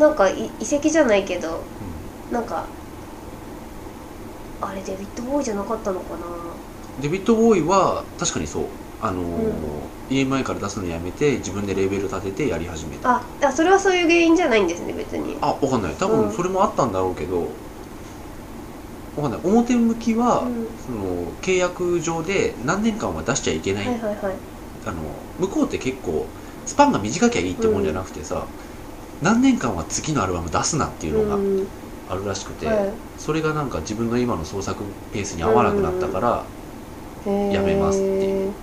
[0.00, 1.64] なんかい遺跡じゃないけど
[2.30, 2.66] なんか
[4.60, 6.26] あれデビッド・ボーイじゃなかったのかな？
[7.02, 8.64] デビッド・ボーイは確かにそう。
[9.00, 13.16] あのー EMI から出すのやめて自分でレーベル立ててやり始めた。
[13.16, 15.36] ああそれはそういう原因じゃないんですね別に。
[15.40, 15.94] あわかんない。
[15.94, 16.28] 多うん。
[16.28, 17.40] 分それもあったんだろうけど
[19.16, 19.40] わかんない。
[19.44, 20.66] 表向きは、うん。
[20.76, 24.34] その契約上で何年間は出しちゃいけない、はいはいはい。
[24.86, 25.02] あの
[25.38, 26.26] 向こうって結構
[26.66, 28.46] スパンが短きゃいいってもんじゃなくてさ、
[29.22, 31.66] 何年間は次のアルバム出すなっていうのがうん
[32.06, 33.04] あるらしくて、はい。
[33.16, 36.56] それがなんか自分の今の創作ペースに合わなくなったから、
[37.48, 38.56] やめますっていう。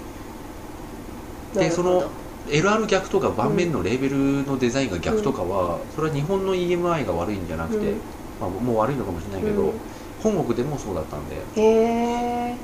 [1.57, 2.21] でなるほど。
[2.47, 8.01] LR 逆とか盤面のレーベルのデザインが逆とかは、それは日本の EMI が悪いんじゃなくて、うん。
[8.39, 9.81] まあ、もう悪いのかもしれないけど、うん。
[10.17, 11.47] 本国でもそうだったんで。
[11.55, 12.59] へえ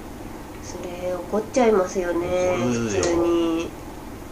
[0.61, 2.67] それ怒っちゃいますよね怒るよ。
[2.71, 3.71] 普通に。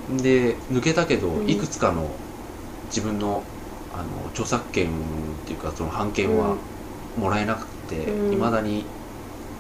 [0.07, 1.49] で抜けたけど、うん。
[1.49, 2.19] いくつかの
[2.89, 3.54] 自分の
[3.99, 6.55] あの著作権っていうかその版権は
[7.15, 8.39] もらえなくていうん。
[8.39, 8.83] ま、未だに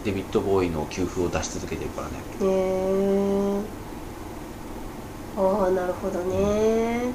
[0.03, 2.17] デビッド・ボーイの給付を出し続けてるからね。
[2.41, 3.85] へえ
[5.35, 7.13] ああなるほどね。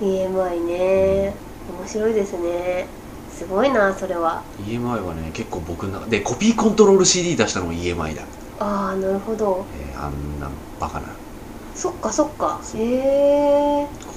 [0.00, 1.34] EMI ね。
[1.66, 2.86] 面白いですね。
[3.28, 4.42] すごいなそれは。
[4.58, 8.22] EMI はね結構僕の中でコピーコントロール CD 出したのも EMI だ、
[8.58, 9.64] ああなるほど。
[9.72, 11.06] えーあんなバカな。
[11.74, 12.60] そっかそっか。
[12.74, 14.09] へえー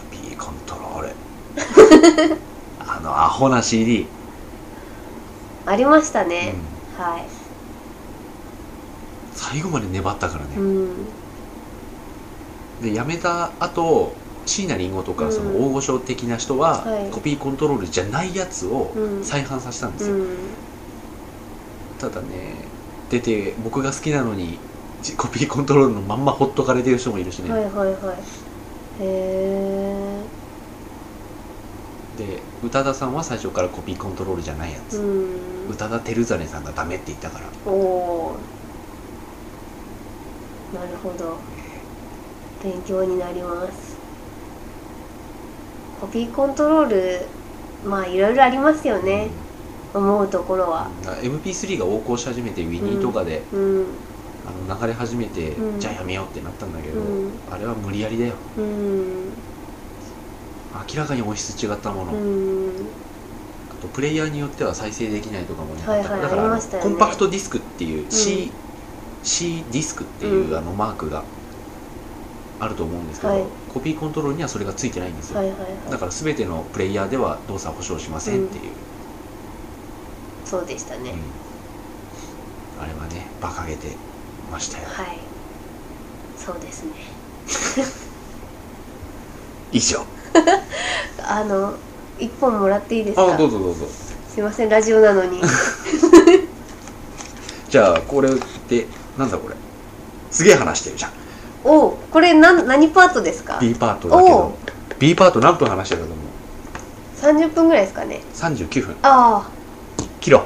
[2.79, 4.07] あのアホな CD、
[5.65, 6.55] ありましたね。
[6.99, 7.05] う、ん。
[7.05, 7.23] はい。
[9.33, 11.05] 最後まで粘ったからね、うん。
[12.81, 14.13] で辞めた後
[14.45, 15.31] 椎名林檎とかうん。
[15.31, 17.09] その大御所的な人は、はい。
[17.11, 19.23] コピーコントロールじゃないやつをうん。
[19.23, 20.27] 再販させたんですよ、うん。
[21.99, 22.55] ただね
[23.09, 24.57] 出て僕が好きなのに
[25.01, 27.87] じコピーコントロールのまんまほっとかれてる人もいるしね、はいはいはい。
[27.87, 27.93] へ
[29.01, 30.02] え
[32.15, 35.71] で宇多田さんは最初からコピーコントロールじゃないやつ、うん。
[35.71, 37.45] 宇多田照実さんがダメって言ったから。
[37.65, 38.35] おお
[40.73, 41.37] なるほど。
[42.63, 43.97] 勉強になります。
[45.99, 47.19] コピーコントロール
[47.83, 49.29] まあいろいろありますよね、
[49.93, 50.87] 思うところは。
[51.23, 53.85] うん MP3 が横行し始めてウィニーとかで、うん。
[54.45, 55.79] あの流れ始めて、うん。
[55.79, 57.31] じゃあやめようってなったんだけど、うん。
[57.49, 58.33] あれは無理やりだよ。
[58.57, 59.52] うん
[60.73, 62.71] 明らかに音質違ったもの、うん。
[63.69, 66.61] あとプレイヤーによっては再生できないとかもね、はいはいだからね。
[66.81, 68.51] コンパクトディスクっていう C,、
[69.23, 70.57] C ディスクっていう、うん。
[70.57, 71.23] あのマークが
[72.59, 73.43] あると思うんですけど、はい。
[73.73, 75.91] コピーコントロールにはそれがついてないんですよ、はいはいはい。
[75.91, 78.63] だから全てのプレイヤーでは動作保証しませんっていう、
[80.45, 81.15] そうでしたね、う
[82.79, 82.83] ん。
[82.83, 83.95] あれはね馬鹿げて
[84.51, 84.87] ましたよ。
[84.87, 85.19] はい。
[86.37, 86.91] そうですね。
[89.71, 90.05] 以上
[91.25, 91.73] あの
[92.19, 93.33] 一本もらっていいですか？
[93.33, 93.85] あどうぞどうぞ。
[94.33, 95.41] すいませんラジオなのに。
[97.69, 98.29] じゃあこれ
[98.69, 99.55] でなんだこれ？
[100.31, 101.11] すげえ話してるじゃん。
[101.63, 104.53] おおこれなん何パートですか？B パートだけど。
[104.99, 106.17] B パート何分話してたと思う
[107.45, 108.21] ？30分ぐらいですかね。
[108.35, 108.95] 39分。
[109.03, 109.47] あ
[110.19, 110.43] 切ろう。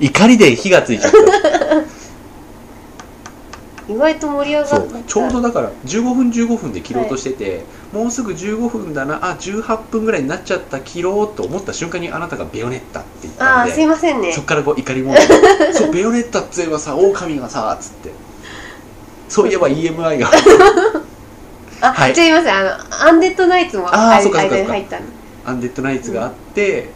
[0.00, 1.18] 怒りで火がついちゃった。
[1.18, 1.20] あ
[3.88, 4.98] 意外と盛り上がそった。
[4.98, 5.02] う。
[5.04, 14.32] ちょうどだから15分15分で切ろうとしてて、もうすぐ15分だなあ18分ぐらいになっちゃった切ろうと思った瞬間にあなたがベヨネッタって言ったああんですいませんね。
[14.32, 18.10] そっからこう怒りモードそうベヨネッタっつえばさ狼がさつって。
[19.28, 20.30] そういえば EMI が。
[21.80, 22.14] あ、はい。
[22.14, 25.06] じゃあいますあのアンデッドナイツもあそっかそっか入ったの。
[25.46, 26.90] アンデッドナイツがあって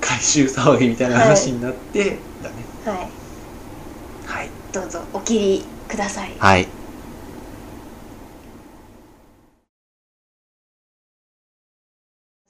[0.00, 2.54] 回収騒ぎみたいな話になって、だね。
[2.84, 2.98] はい。
[4.26, 4.50] はい。
[4.72, 6.32] どうぞお切りください。
[6.38, 6.66] はい。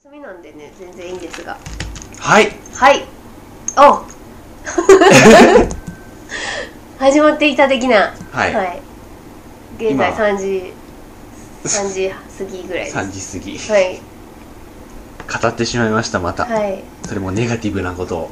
[0.03, 1.57] 休みなんでね全然いいんですが。
[2.19, 2.51] はい。
[2.73, 3.05] はい。
[3.77, 4.03] お。
[6.99, 8.15] 始まっていた的な。
[8.31, 8.81] はい、はい。
[9.77, 10.17] 現在今。
[10.17, 10.73] 3時
[11.63, 12.97] 3時過ぎぐらいです。
[12.97, 13.57] 3時過ぎ。
[13.73, 14.01] はい。
[15.41, 16.83] 語ってしまいましたまた、はい。
[17.05, 18.29] それもネガティブなことを。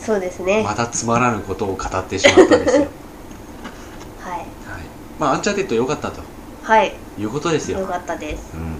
[0.00, 0.62] そうですね。
[0.62, 2.86] またつまらぬことを語ってしまったんですよ
[5.18, 6.22] まあアンチャーテッド良かったと。
[6.62, 6.92] はい。
[7.18, 7.80] いうことですよ。
[7.80, 8.54] よかったです。
[8.54, 8.74] うん。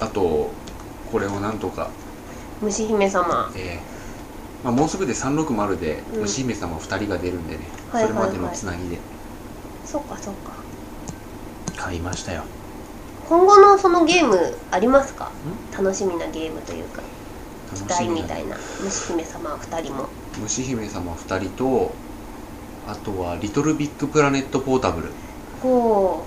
[0.00, 0.50] あと
[1.10, 1.90] これをなんとか。
[2.60, 3.50] 虫姫様。
[3.56, 3.92] えー
[4.64, 6.20] まあ、もうすぐで360でうん。
[6.22, 8.98] 虫姫様2人が出るんでね、はいそれまでのつなぎで。
[9.84, 10.52] そっかそっか。
[11.76, 12.44] 買いましたよ。
[13.28, 14.36] 今後のそのゲーム
[14.70, 15.32] ありますか？
[15.76, 17.02] 楽しみなゲームというか。
[17.74, 18.56] 期待みたいな。
[18.84, 20.08] 虫姫様2人も。
[20.40, 21.94] 虫姫様2人と
[22.88, 25.08] あとはリトルビッグプラネットポータブル。
[25.62, 26.24] ほ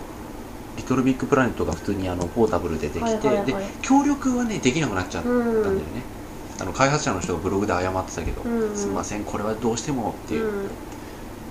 [0.78, 3.46] リトルビッグプラネットが普通にあのポータブルでできて、はいはいはい。
[3.46, 5.82] で協力はねできなくなっちゃったうんだよね、
[6.60, 8.76] あの開発者の人がブログで謝ってたけど、うんうん。
[8.76, 10.70] すみませんこれはどうしてもってう、いう、うん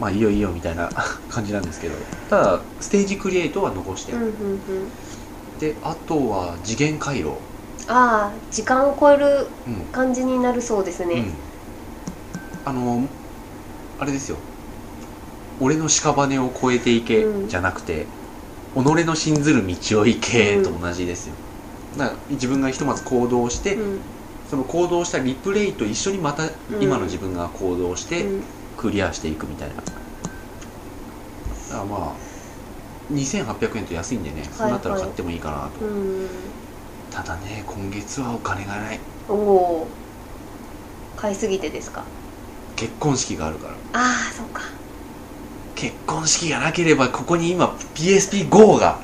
[0.01, 0.91] まあいいよいいよみたいな
[1.29, 1.95] 感じなんですけど
[2.29, 4.61] ただステージクリエイトは残して、うんうんうん。
[5.61, 7.29] であとは次元回路。
[7.87, 9.85] ああ時間を超えるうん。
[9.93, 11.35] 感じになるそうですね、うん、
[12.65, 13.09] あの
[14.01, 14.37] あれですよ
[15.61, 17.49] 俺の屍を越えていけ、うん。
[17.49, 18.07] じゃなくて
[18.75, 21.35] 己の信ずる道を行けと同じですよ、
[21.97, 24.01] だから自分がひとまず行動して、うん。
[24.51, 26.45] その行動したリプレイと一緒にまた
[26.81, 28.45] 今の自分が行動してうん。
[28.77, 29.93] クリアしていくみたいな、だか
[31.71, 32.13] らまあ
[33.13, 35.87] 2800円と安いんでね、そうなったら買ってもいいかなと。
[35.87, 36.29] うん。
[37.11, 38.99] ただね今月はお金がない。
[39.29, 39.87] おお。
[41.17, 42.03] 買いすぎてですか？
[42.75, 43.75] 結婚式があるから。
[43.75, 43.77] あ
[44.31, 44.63] あそうか
[45.85, 48.99] 結婚式がなければここに今 PSP GO が。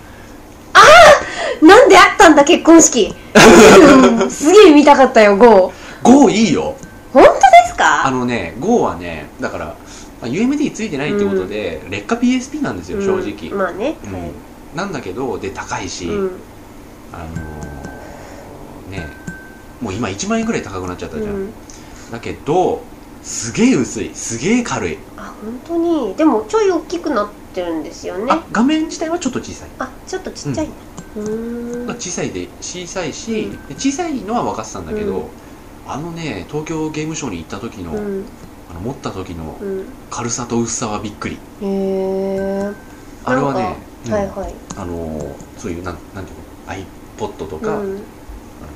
[1.61, 3.15] なんであったんだ結婚式。
[3.37, 5.71] うんすげえ見たかったよ GO
[6.03, 6.75] GO いいよ。
[7.13, 9.75] 本当ですあかのね GO はねだから、ま
[10.23, 14.13] あ UMD ついてないってことで、劣化 PSP なんですよ正直、うんまあね、うん。
[14.15, 14.31] はい。
[14.75, 16.31] なんだけどで高いし、うん。
[17.13, 19.07] あのーね
[19.83, 21.53] もう今1万円ぐらい高くなっちゃったじゃん、うん。
[22.11, 22.81] だけど
[23.23, 24.15] すげえ薄い。
[24.15, 26.15] すげえ軽い、あ本当に？
[26.17, 28.27] でもちょい大きくなってるんですよね。
[28.29, 30.67] あ画面自体はちょっと小さい、あちょっとちっちゃい。
[30.67, 30.71] ん。
[30.71, 30.77] だ
[31.17, 31.87] うーん。
[31.87, 33.67] まあ、小さいで小さいし、うん。
[33.67, 35.31] で小さいのは分かってたんだけど、うん。
[35.93, 38.27] あのね東京ゲームショウに行った時の、うん。
[38.69, 39.87] あの持った時のうん。
[40.09, 41.39] 軽さと薄さはびっくり。
[41.61, 42.71] へえ
[43.25, 44.13] あれはね、うん。
[44.13, 44.55] はいはい。
[44.77, 46.45] あのーそういうなんなんていうの
[47.19, 48.03] ？iPod とか、うん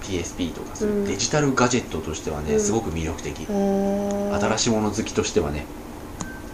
[0.05, 2.61] PSP とかそういううんデジタルガジェットとしてはね、うん。
[2.61, 5.67] すごく魅力的、新しいもの好きとしてはね。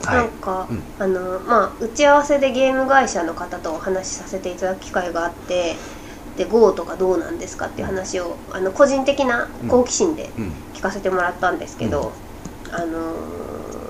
[0.07, 0.19] はい。
[0.19, 0.83] なんか、うん。
[0.99, 5.75] あのまあ打ち合わせでゲーム会社の方とお話しさせていただく機会があって
[6.37, 10.53] で GO とかどうなんですかっていう話をあの個人的な好奇心でうん。
[10.75, 12.15] 聞かせてもらったんですけど、
[12.73, 12.99] あの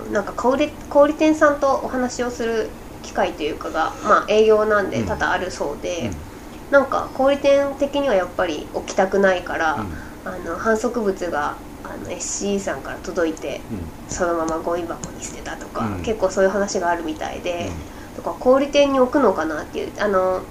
[0.08, 2.70] ーなんか小売小売店さんとお話をする
[3.02, 5.06] 機会というかが、まあ、営業なんでうん。
[5.06, 6.29] 多々あるそうで、うん
[6.70, 9.92] なんか小売店的にはやっぱり置きたくないから、うん。
[10.22, 13.60] あの反則物があの SCE さんから届いて
[14.08, 16.02] そのままゴミ箱に捨てたとか、うん。
[16.02, 17.70] 結構そういう話があるみたいで、
[18.14, 20.42] うとか小売店に置くのかなっていうあの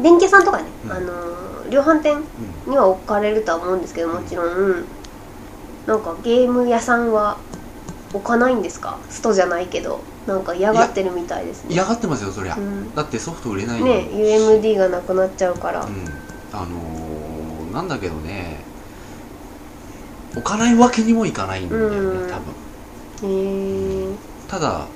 [0.00, 0.92] 電気屋さんとかね、うん。
[0.92, 2.24] あの量販店ん。
[2.66, 4.84] には置かれるとは思うんですけどもちろん
[5.86, 7.38] なんかゲーム屋さんは
[8.12, 8.98] 置かないんですか？
[9.08, 10.00] ストじゃないけど
[10.30, 11.74] なんか嫌がってるみたいですね。
[11.74, 12.94] 嫌がってますよそりゃ、うん。
[12.94, 16.04] だってソフト売れないのね UMD がなくなっちゃうから、うん、
[16.52, 18.58] あのーなんだけどね。
[20.32, 22.30] 置かないわけにもいかないんだよね、うん。
[22.30, 23.30] 多分。
[23.30, 24.14] へえ
[24.48, 24.86] ただ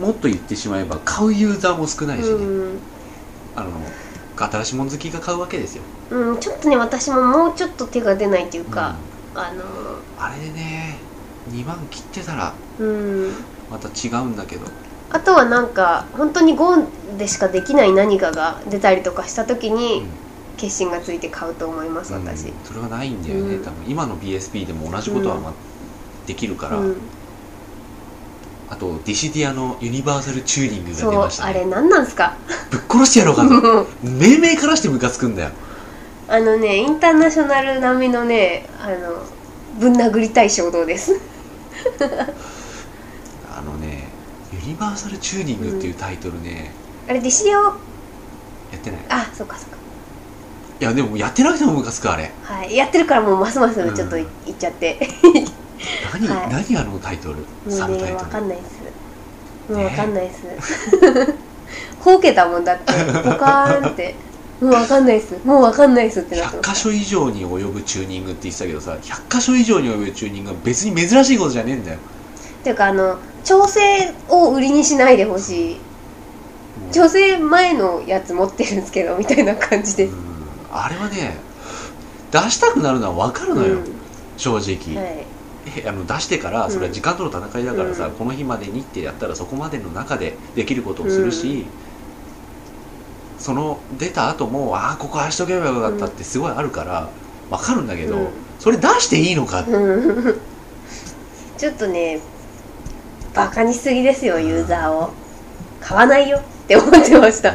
[0.00, 2.78] もっと言ってしまえば買うユーザーも少ないしね、うん。
[3.56, 3.70] あの
[4.36, 8.70] 新しいもの好きが買うわけですよ、うん、ちょっとね私ももうちょっと手が出ないっていううん。
[8.70, 8.94] か、
[9.34, 9.64] あの
[10.18, 10.98] あれでね
[11.50, 13.34] 2万切ってたらうん
[13.70, 14.66] また違うんだけど。
[15.10, 16.76] あとはなんか本当に GO
[17.18, 20.04] でしかできない何かが出たりとかした時に
[20.58, 22.24] 決心がついて買うと思いますうん。
[22.26, 23.64] 私、それはないんだよね、うん。
[23.64, 25.52] 多分今の PSP でも同じことは、ま
[26.26, 26.96] できるから、うん、
[28.68, 31.50] あとディシディアのユニバーサルチューニングが出ましたね。
[31.50, 32.36] あれ何なんすか？
[32.70, 33.86] ぶっ殺してやろうかと。
[34.02, 35.50] 命名からしてムカつくんだよ。
[36.28, 39.22] あのねインターナショナル並みのねあの
[39.80, 41.18] ぶん殴りたい衝動です？
[44.68, 46.70] ユニバーサルチューニングっていうタイトルね、
[47.08, 47.58] あれディシディア
[48.76, 49.00] ってない。
[49.08, 49.78] あそっかそっか。
[50.78, 52.30] いやでもやってなくてもムカつくあれ。
[52.42, 52.76] はい。
[52.76, 54.98] やってるからもうますますちょっとい,、うんっちゃって。
[56.12, 56.50] 何、 はい。
[56.50, 57.36] 何あのタイトル？
[57.36, 58.14] もうねサブタイトル。
[58.16, 59.72] わかんないっす。
[59.72, 61.34] もうわかんないっす、
[62.00, 62.92] ほうけたもんだって。
[62.92, 64.14] ポカーンって。
[64.60, 65.34] もうわかんないっす。
[65.44, 71.98] もうわかんないっすってなって100ます箇所以上に及ぶチューニングって言ってたけどさ100箇所以上に及ぶチューニングは別に珍しいことじゃねえんだよ
[72.62, 73.80] ていうかあの調整
[74.28, 75.76] を売りにしないでほしい。
[76.92, 80.04] 調整前のやつ持ってるんですけどみたいな感じで。
[80.06, 80.14] うん。
[80.70, 81.36] あれはね
[82.30, 83.84] 出したくなるのは分かるのよ、うん。
[84.36, 85.26] 正直、はい。
[85.76, 88.12] えあの出してからそれは時間との戦いだからさ、うん。
[88.12, 91.66] この日までにってやったらそこまでの中でできることをするし、
[93.38, 97.08] その出た後もああここああしとけばよかったってすごいあるから
[97.50, 98.28] 分かるんだけど、うん。
[98.58, 99.64] それ出していいのか
[101.58, 102.20] ちょっとね
[103.38, 105.10] バカにしすぎですよユーザーを。
[105.80, 106.38] 買わないよ。
[106.38, 107.54] って思ってました。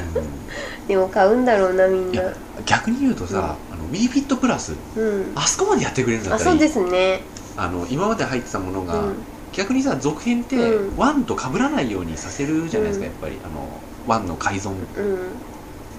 [0.88, 2.24] でも買うんだろうなみんな。
[2.66, 5.34] 逆に言うとさ、あの WeFit プラスうん。
[5.36, 6.58] あそこまでやってくれるんだったらいい。
[6.58, 7.20] あそうですね。
[7.58, 9.16] あの今まで入ってたものが、うん。
[9.52, 10.98] 逆にさ続編って、うん。
[10.98, 13.12] ワンと被らないようにさせるじゃないですか、うん。
[13.12, 13.38] やっぱり。
[13.44, 13.68] あの
[14.08, 14.78] ワンの改造うん。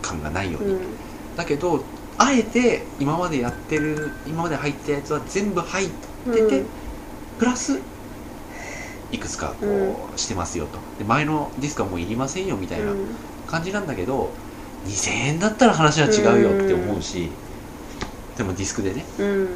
[0.01, 0.81] 感がないように、うん。
[1.37, 1.85] だけど
[2.17, 6.67] あえて今までやってる今まで入ったやつは全部入ってて、うん。
[7.39, 7.79] プラス
[9.15, 10.79] いくつかこうしてますよと。
[10.99, 13.07] で前のディスクはもういりませんよみたいなうん。
[13.47, 14.31] 感じなんだけど
[14.87, 17.29] 2000円だったら話は違うよって思うし、
[18.37, 19.49] でもディスクでね、うん。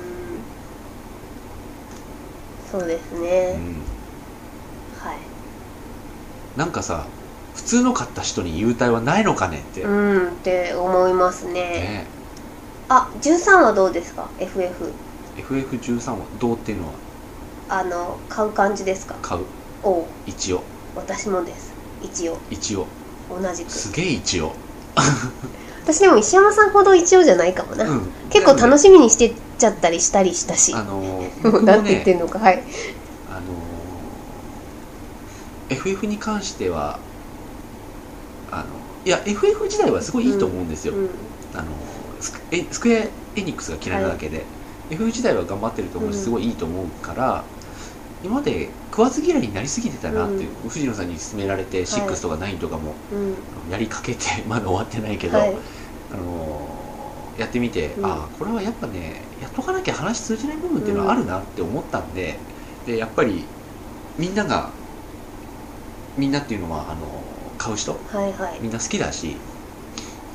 [2.70, 3.54] そうですうね、ん、
[5.02, 5.18] はい。
[6.58, 7.06] なんかさ
[7.56, 11.52] 普通の買った人に優待はないのかねって、うんって思いますね。
[11.52, 12.06] ね。
[12.88, 14.92] あ13はどうですか？FF
[15.36, 16.92] FF13 はどうっていうのは
[17.68, 19.16] あの買う感じですか？
[19.22, 19.44] 買う。
[19.82, 20.04] おう。
[20.26, 20.62] 一応。
[20.94, 21.72] 私もです。
[22.02, 22.38] 一応。
[22.50, 22.86] 一応。
[23.28, 23.70] 同じく。
[23.70, 24.52] すげえ一応、
[25.84, 30.72] 私でも石山さんほど一応じゃないかもな、うん、結構楽しみにしてっちゃったりしたりしたし。
[30.74, 32.38] あのー も僕もうなんて言ってねんのか。
[32.38, 32.62] はい。
[33.30, 36.98] あのー FF に関しては
[38.50, 38.64] あの
[39.04, 41.10] いや FF 自体はすごいいいと思うんですよ、うん。
[41.54, 41.64] あの
[42.20, 43.02] スクえスクエア・
[43.38, 44.46] エニックスが嫌いなだけで、
[44.88, 46.22] FF 自体は頑張ってると思うしうん。
[46.24, 47.44] すごいいいと思うから、
[48.20, 53.34] 今まで食わず嫌いになりすぎてたなっていう、藤野さんに勧められて6とか9とかもうん。
[53.70, 55.56] やりかけてまだ終わってないけど、はい。
[56.10, 58.06] あのやってみて、うん。
[58.06, 62.38] ああこれはやっぱねやっとかなきゃ話通じない部分っていうのはあるなって思ったんで,、
[62.84, 63.44] でやっぱり
[64.16, 64.72] みんなが
[66.16, 68.58] みんなっていうのはあの買う人はいはい。
[68.60, 69.36] みんな好きだし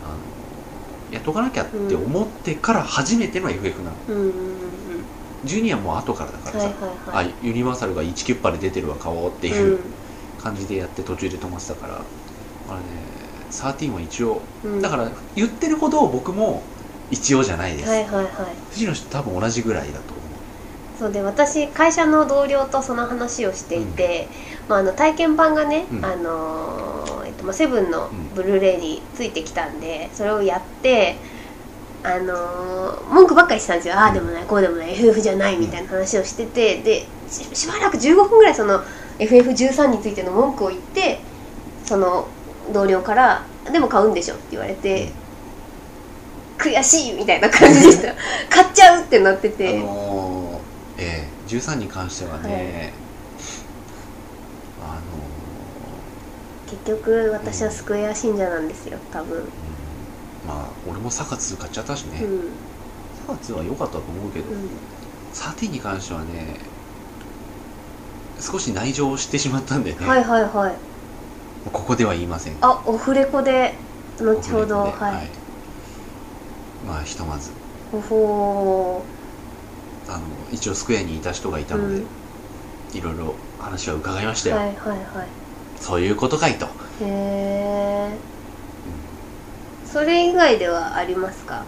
[0.01, 0.19] あの
[1.09, 4.62] やっとかなきゃって思ってから初めての FF なの、うん
[5.43, 7.33] うんうん12はもう後からだからさ、はいはいはい。
[7.33, 9.93] あユニバーサルが1キュッパで出てるわ買おうっていううん。
[10.37, 12.05] 感じでやって途中で止まってたから
[12.67, 13.07] あれね
[13.49, 14.81] 13は一応うん。
[14.81, 16.63] だから言ってるほど僕も
[17.09, 18.55] 一応じゃないです、はいはいはい。
[18.71, 20.23] 藤野氏と多分同じぐらいだと思
[20.93, 24.29] そうで私会社の同僚とその話をしていて、
[24.67, 26.05] まあ、あの体験版がね、うん。
[26.05, 28.29] あのーえっとまあ、セブンのうん。
[28.33, 31.21] ブルーレイについてきたんでそれをやって
[32.03, 38.83] あのー文句ばっかりしてたんですよ、ああでもないこうでもない FF じゃないみたいな話をしててでししばらく15分ぐらいその
[39.19, 41.19] FF13 についての文句を言って
[41.85, 42.27] その
[42.73, 45.11] 同僚から「でも買うんでしょ」って言われて、
[46.57, 48.13] 悔しいみたいな感じでした。
[48.49, 52.93] 買っちゃうってなってう、て、あのーええ13に関してはね、
[54.81, 54.99] あ
[56.69, 59.43] 結局私はスクエア信者なんですよ多分、
[60.45, 62.41] まあ俺もサカ2買っちゃったしね、うん。
[63.27, 64.69] サカ2は良かったと思うけど、うん。
[65.33, 66.57] 13に関してはね
[68.39, 70.75] 少し内情を知ってしまったんでね、はいはいはい。
[71.71, 72.57] ここでは言いません。
[72.61, 73.73] あオフレコで
[74.19, 75.29] 後ほどオフレコではい、
[76.85, 77.51] まあひとまず。
[77.91, 79.05] ほほ
[80.09, 80.19] あの
[80.51, 82.03] 一応スクエアにいた人がいたので、
[82.93, 84.75] いろいろ話は伺いましたよ、ーはいはい
[85.17, 85.27] はい。
[85.79, 86.65] そういうことかいと。
[86.65, 86.69] へ
[87.01, 88.32] え
[89.93, 91.63] それ以外ではありますか？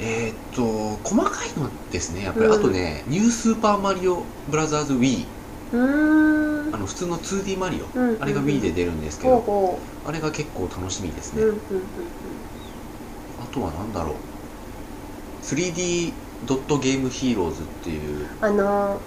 [0.00, 0.62] えーっと
[1.08, 2.24] 細かいのですね。
[2.24, 2.52] やっぱり、うん。
[2.52, 5.26] あとねニュースーパーマリオブラザーズ Wii
[5.72, 8.22] あの普通の 2D マリオ、うんうんうん。
[8.22, 11.84] あれが Wii で出るんですけど、ほうほあれが結構楽しみですね、ううんうんうん。
[13.38, 14.14] あとは何だろう。
[15.44, 16.12] 3D
[16.42, 18.26] ドットゲームヒーローズっていう。
[18.40, 19.00] あの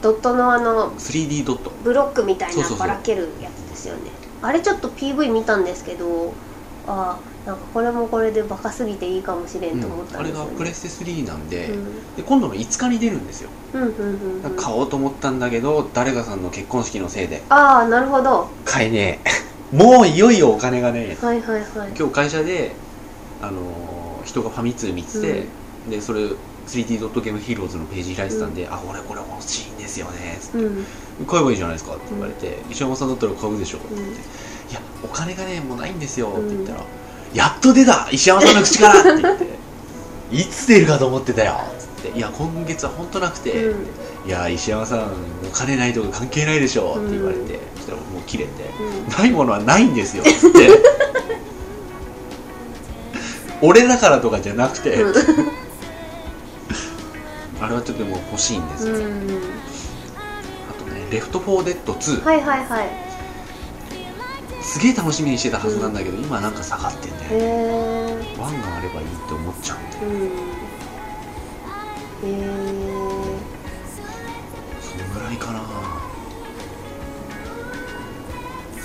[0.00, 1.72] ドットのあの 3D ドット。
[1.84, 4.12] ブロックみたいなばらけるやつですよね。
[4.40, 6.34] あれちょっと PV 見たんですけど
[6.88, 12.16] あーなんかこれもこれでバカすぎていいかもしれんと思ったあれんですよね、がプレステ3なんで,、うん。
[12.16, 14.56] で今度の5日に出るんですよ、うんうんうんうん。
[14.56, 17.42] 買おうと思ったんだけど誰かさんの結婚式のせいで。
[17.48, 18.48] ああなるほど。
[18.64, 19.28] 買えねえ。
[19.76, 21.26] もういよいよお金がねえ。
[21.26, 21.92] はいはいはい。
[21.98, 22.74] 今日会社で、
[23.40, 25.48] あのー人がファミ通見てて、
[25.86, 26.20] でそれ
[26.66, 30.58] 3D ドットゲームヒーローズのページ開いてたんで「あ俺これ欲しいんですよね」つって。
[30.58, 30.86] うん
[31.26, 34.12] 「買えばいいじゃないですか」って言われて「石山さんだったら買うでしょ」って言って。
[34.12, 34.16] うん
[34.70, 36.80] 「いやお金がねもうないんですよ」って言ったら
[37.34, 39.46] 「やっと出た石山さんの口から!」って言って
[40.32, 43.86] 「いつ出るかと思ってたよ」つってっていや今月は本当なくて、うん。
[44.26, 45.00] いや石山さん
[45.46, 48.50] お金ないとか関係ないでしょって言われて、そしたらもう切れて、
[48.80, 49.08] うん。
[49.08, 50.30] ないものはないんですよって。
[53.60, 55.14] 俺だからとかじゃなくて、うん。
[57.60, 59.02] あれはちょっともう欲しいんですよ、うん。
[59.02, 63.07] あとね「レフト・フォー・デッド2」はいはいはい
[64.60, 67.30] すげえ楽しみにしてたはずなんだけど、今なんか下がってんだよ
[68.38, 69.78] ワンがあればいいって思っちゃう。
[69.78, 70.04] んだよ
[72.22, 72.28] うん。
[72.28, 72.36] へえ
[74.82, 75.60] そんぐらいかな。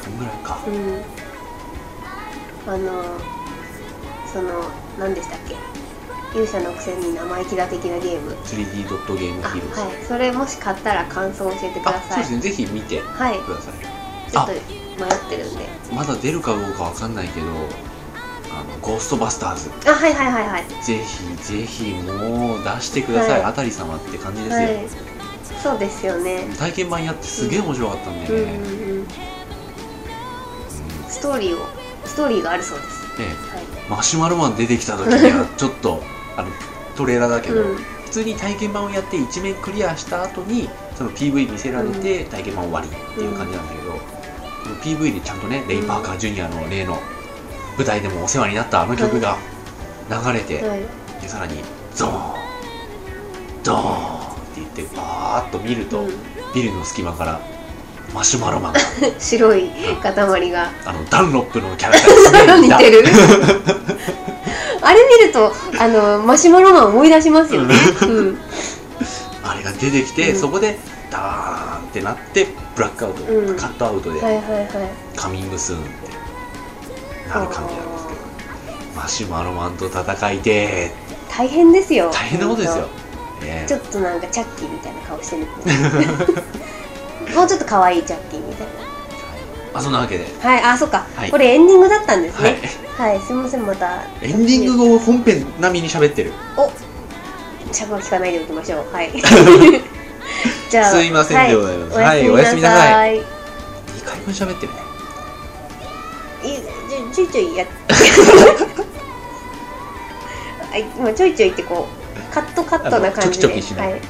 [0.02, 0.64] そんぐらいか。
[0.68, 0.74] うん。
[2.66, 3.04] あの
[4.32, 5.56] その何でしたっけ？
[6.34, 8.32] 勇者のくせに生意気だ的なゲーム。
[8.46, 9.82] 3D ドットゲームあヒーローズ。
[9.82, 9.92] はい。
[10.08, 12.40] それもし買ったら感想を教えてくだあそうさいですね。
[12.40, 13.93] ぜひ見てはいください
[14.34, 14.60] ちょっと迷っ
[15.30, 15.68] てるんで。
[15.94, 20.66] まだ出るかどうかわかんないけどあのゴーストバスターズあはいはいはいはい。
[20.84, 23.44] ぜひぜひもう出してください、はい。
[23.44, 24.88] あたり様って感じですよ、はい。
[25.62, 26.48] そうですよね。
[26.58, 29.08] 体験版やってすげえ面白かったんだよね、うんうんうん。
[31.08, 31.66] ストーリーを
[32.06, 33.18] ストーリーがあるそうです。
[33.18, 33.34] ではい。
[33.90, 36.02] マシュマロマン出てきた時にはちょっと
[36.36, 36.50] あの
[36.96, 37.76] トレーラーだけど、うん。
[38.06, 44.23] 普通に体験版をやって1面クリアした後にその PV 見せられて体験版終わりっていう感じなんだけど、この
[44.84, 46.98] PV でちゃんとねレイ・パーカージュニアの例の
[47.78, 49.38] 舞台でもお世話になったあの曲が
[50.10, 50.82] 流れて、はい。
[51.22, 51.56] でさらに
[51.96, 56.12] ゾーンドーンって言ってバーッと見ると、うん。
[56.54, 57.40] ビルの隙間から
[58.14, 58.80] マシュマロマンが。
[59.18, 59.70] 白い
[60.02, 60.72] 塊が。
[60.86, 63.04] あのダンロップのキャラクター 似てる。
[64.86, 68.38] あれ見るとあのマシュマロマン思い出しますよね、うん、
[69.42, 70.40] あれが出てきて、うん。
[70.40, 70.78] そこで
[71.10, 73.56] ダーンってなってブラックアウト、うん。
[73.56, 74.68] カットアウトで、はいはいはい。
[75.16, 78.20] カミングスーンってなる感じなんですけど
[78.96, 80.92] マシュマロマンと戦いて
[81.30, 82.10] 大変ですよ。
[82.10, 82.88] ー大変なことですよ、
[83.42, 85.46] ねちょっとなんかチャッキーみたいな顔してる。
[87.36, 88.68] もうちょっと可愛いチャッキーみたい
[89.74, 91.32] あそんなわけで、なはいあそっか、はい。
[91.32, 92.54] これエンディングだったんですはい。
[92.54, 92.60] ね
[92.98, 94.04] はい、すみませんまた。
[94.22, 96.32] エンディングを本編並みに喋ってる。
[96.56, 96.72] お
[97.74, 98.94] 尺は聞かないでおきましょう。
[98.94, 99.12] はい
[100.74, 101.98] じゃあすいませんでございます。
[102.00, 103.24] ははいおやすみなさい、2
[104.04, 104.80] 回分喋ってるね。
[106.42, 107.68] いちょいちょいやっ
[110.72, 113.48] はい今ちょいちょいってこうカットカットな感じで。
[113.48, 114.02] はい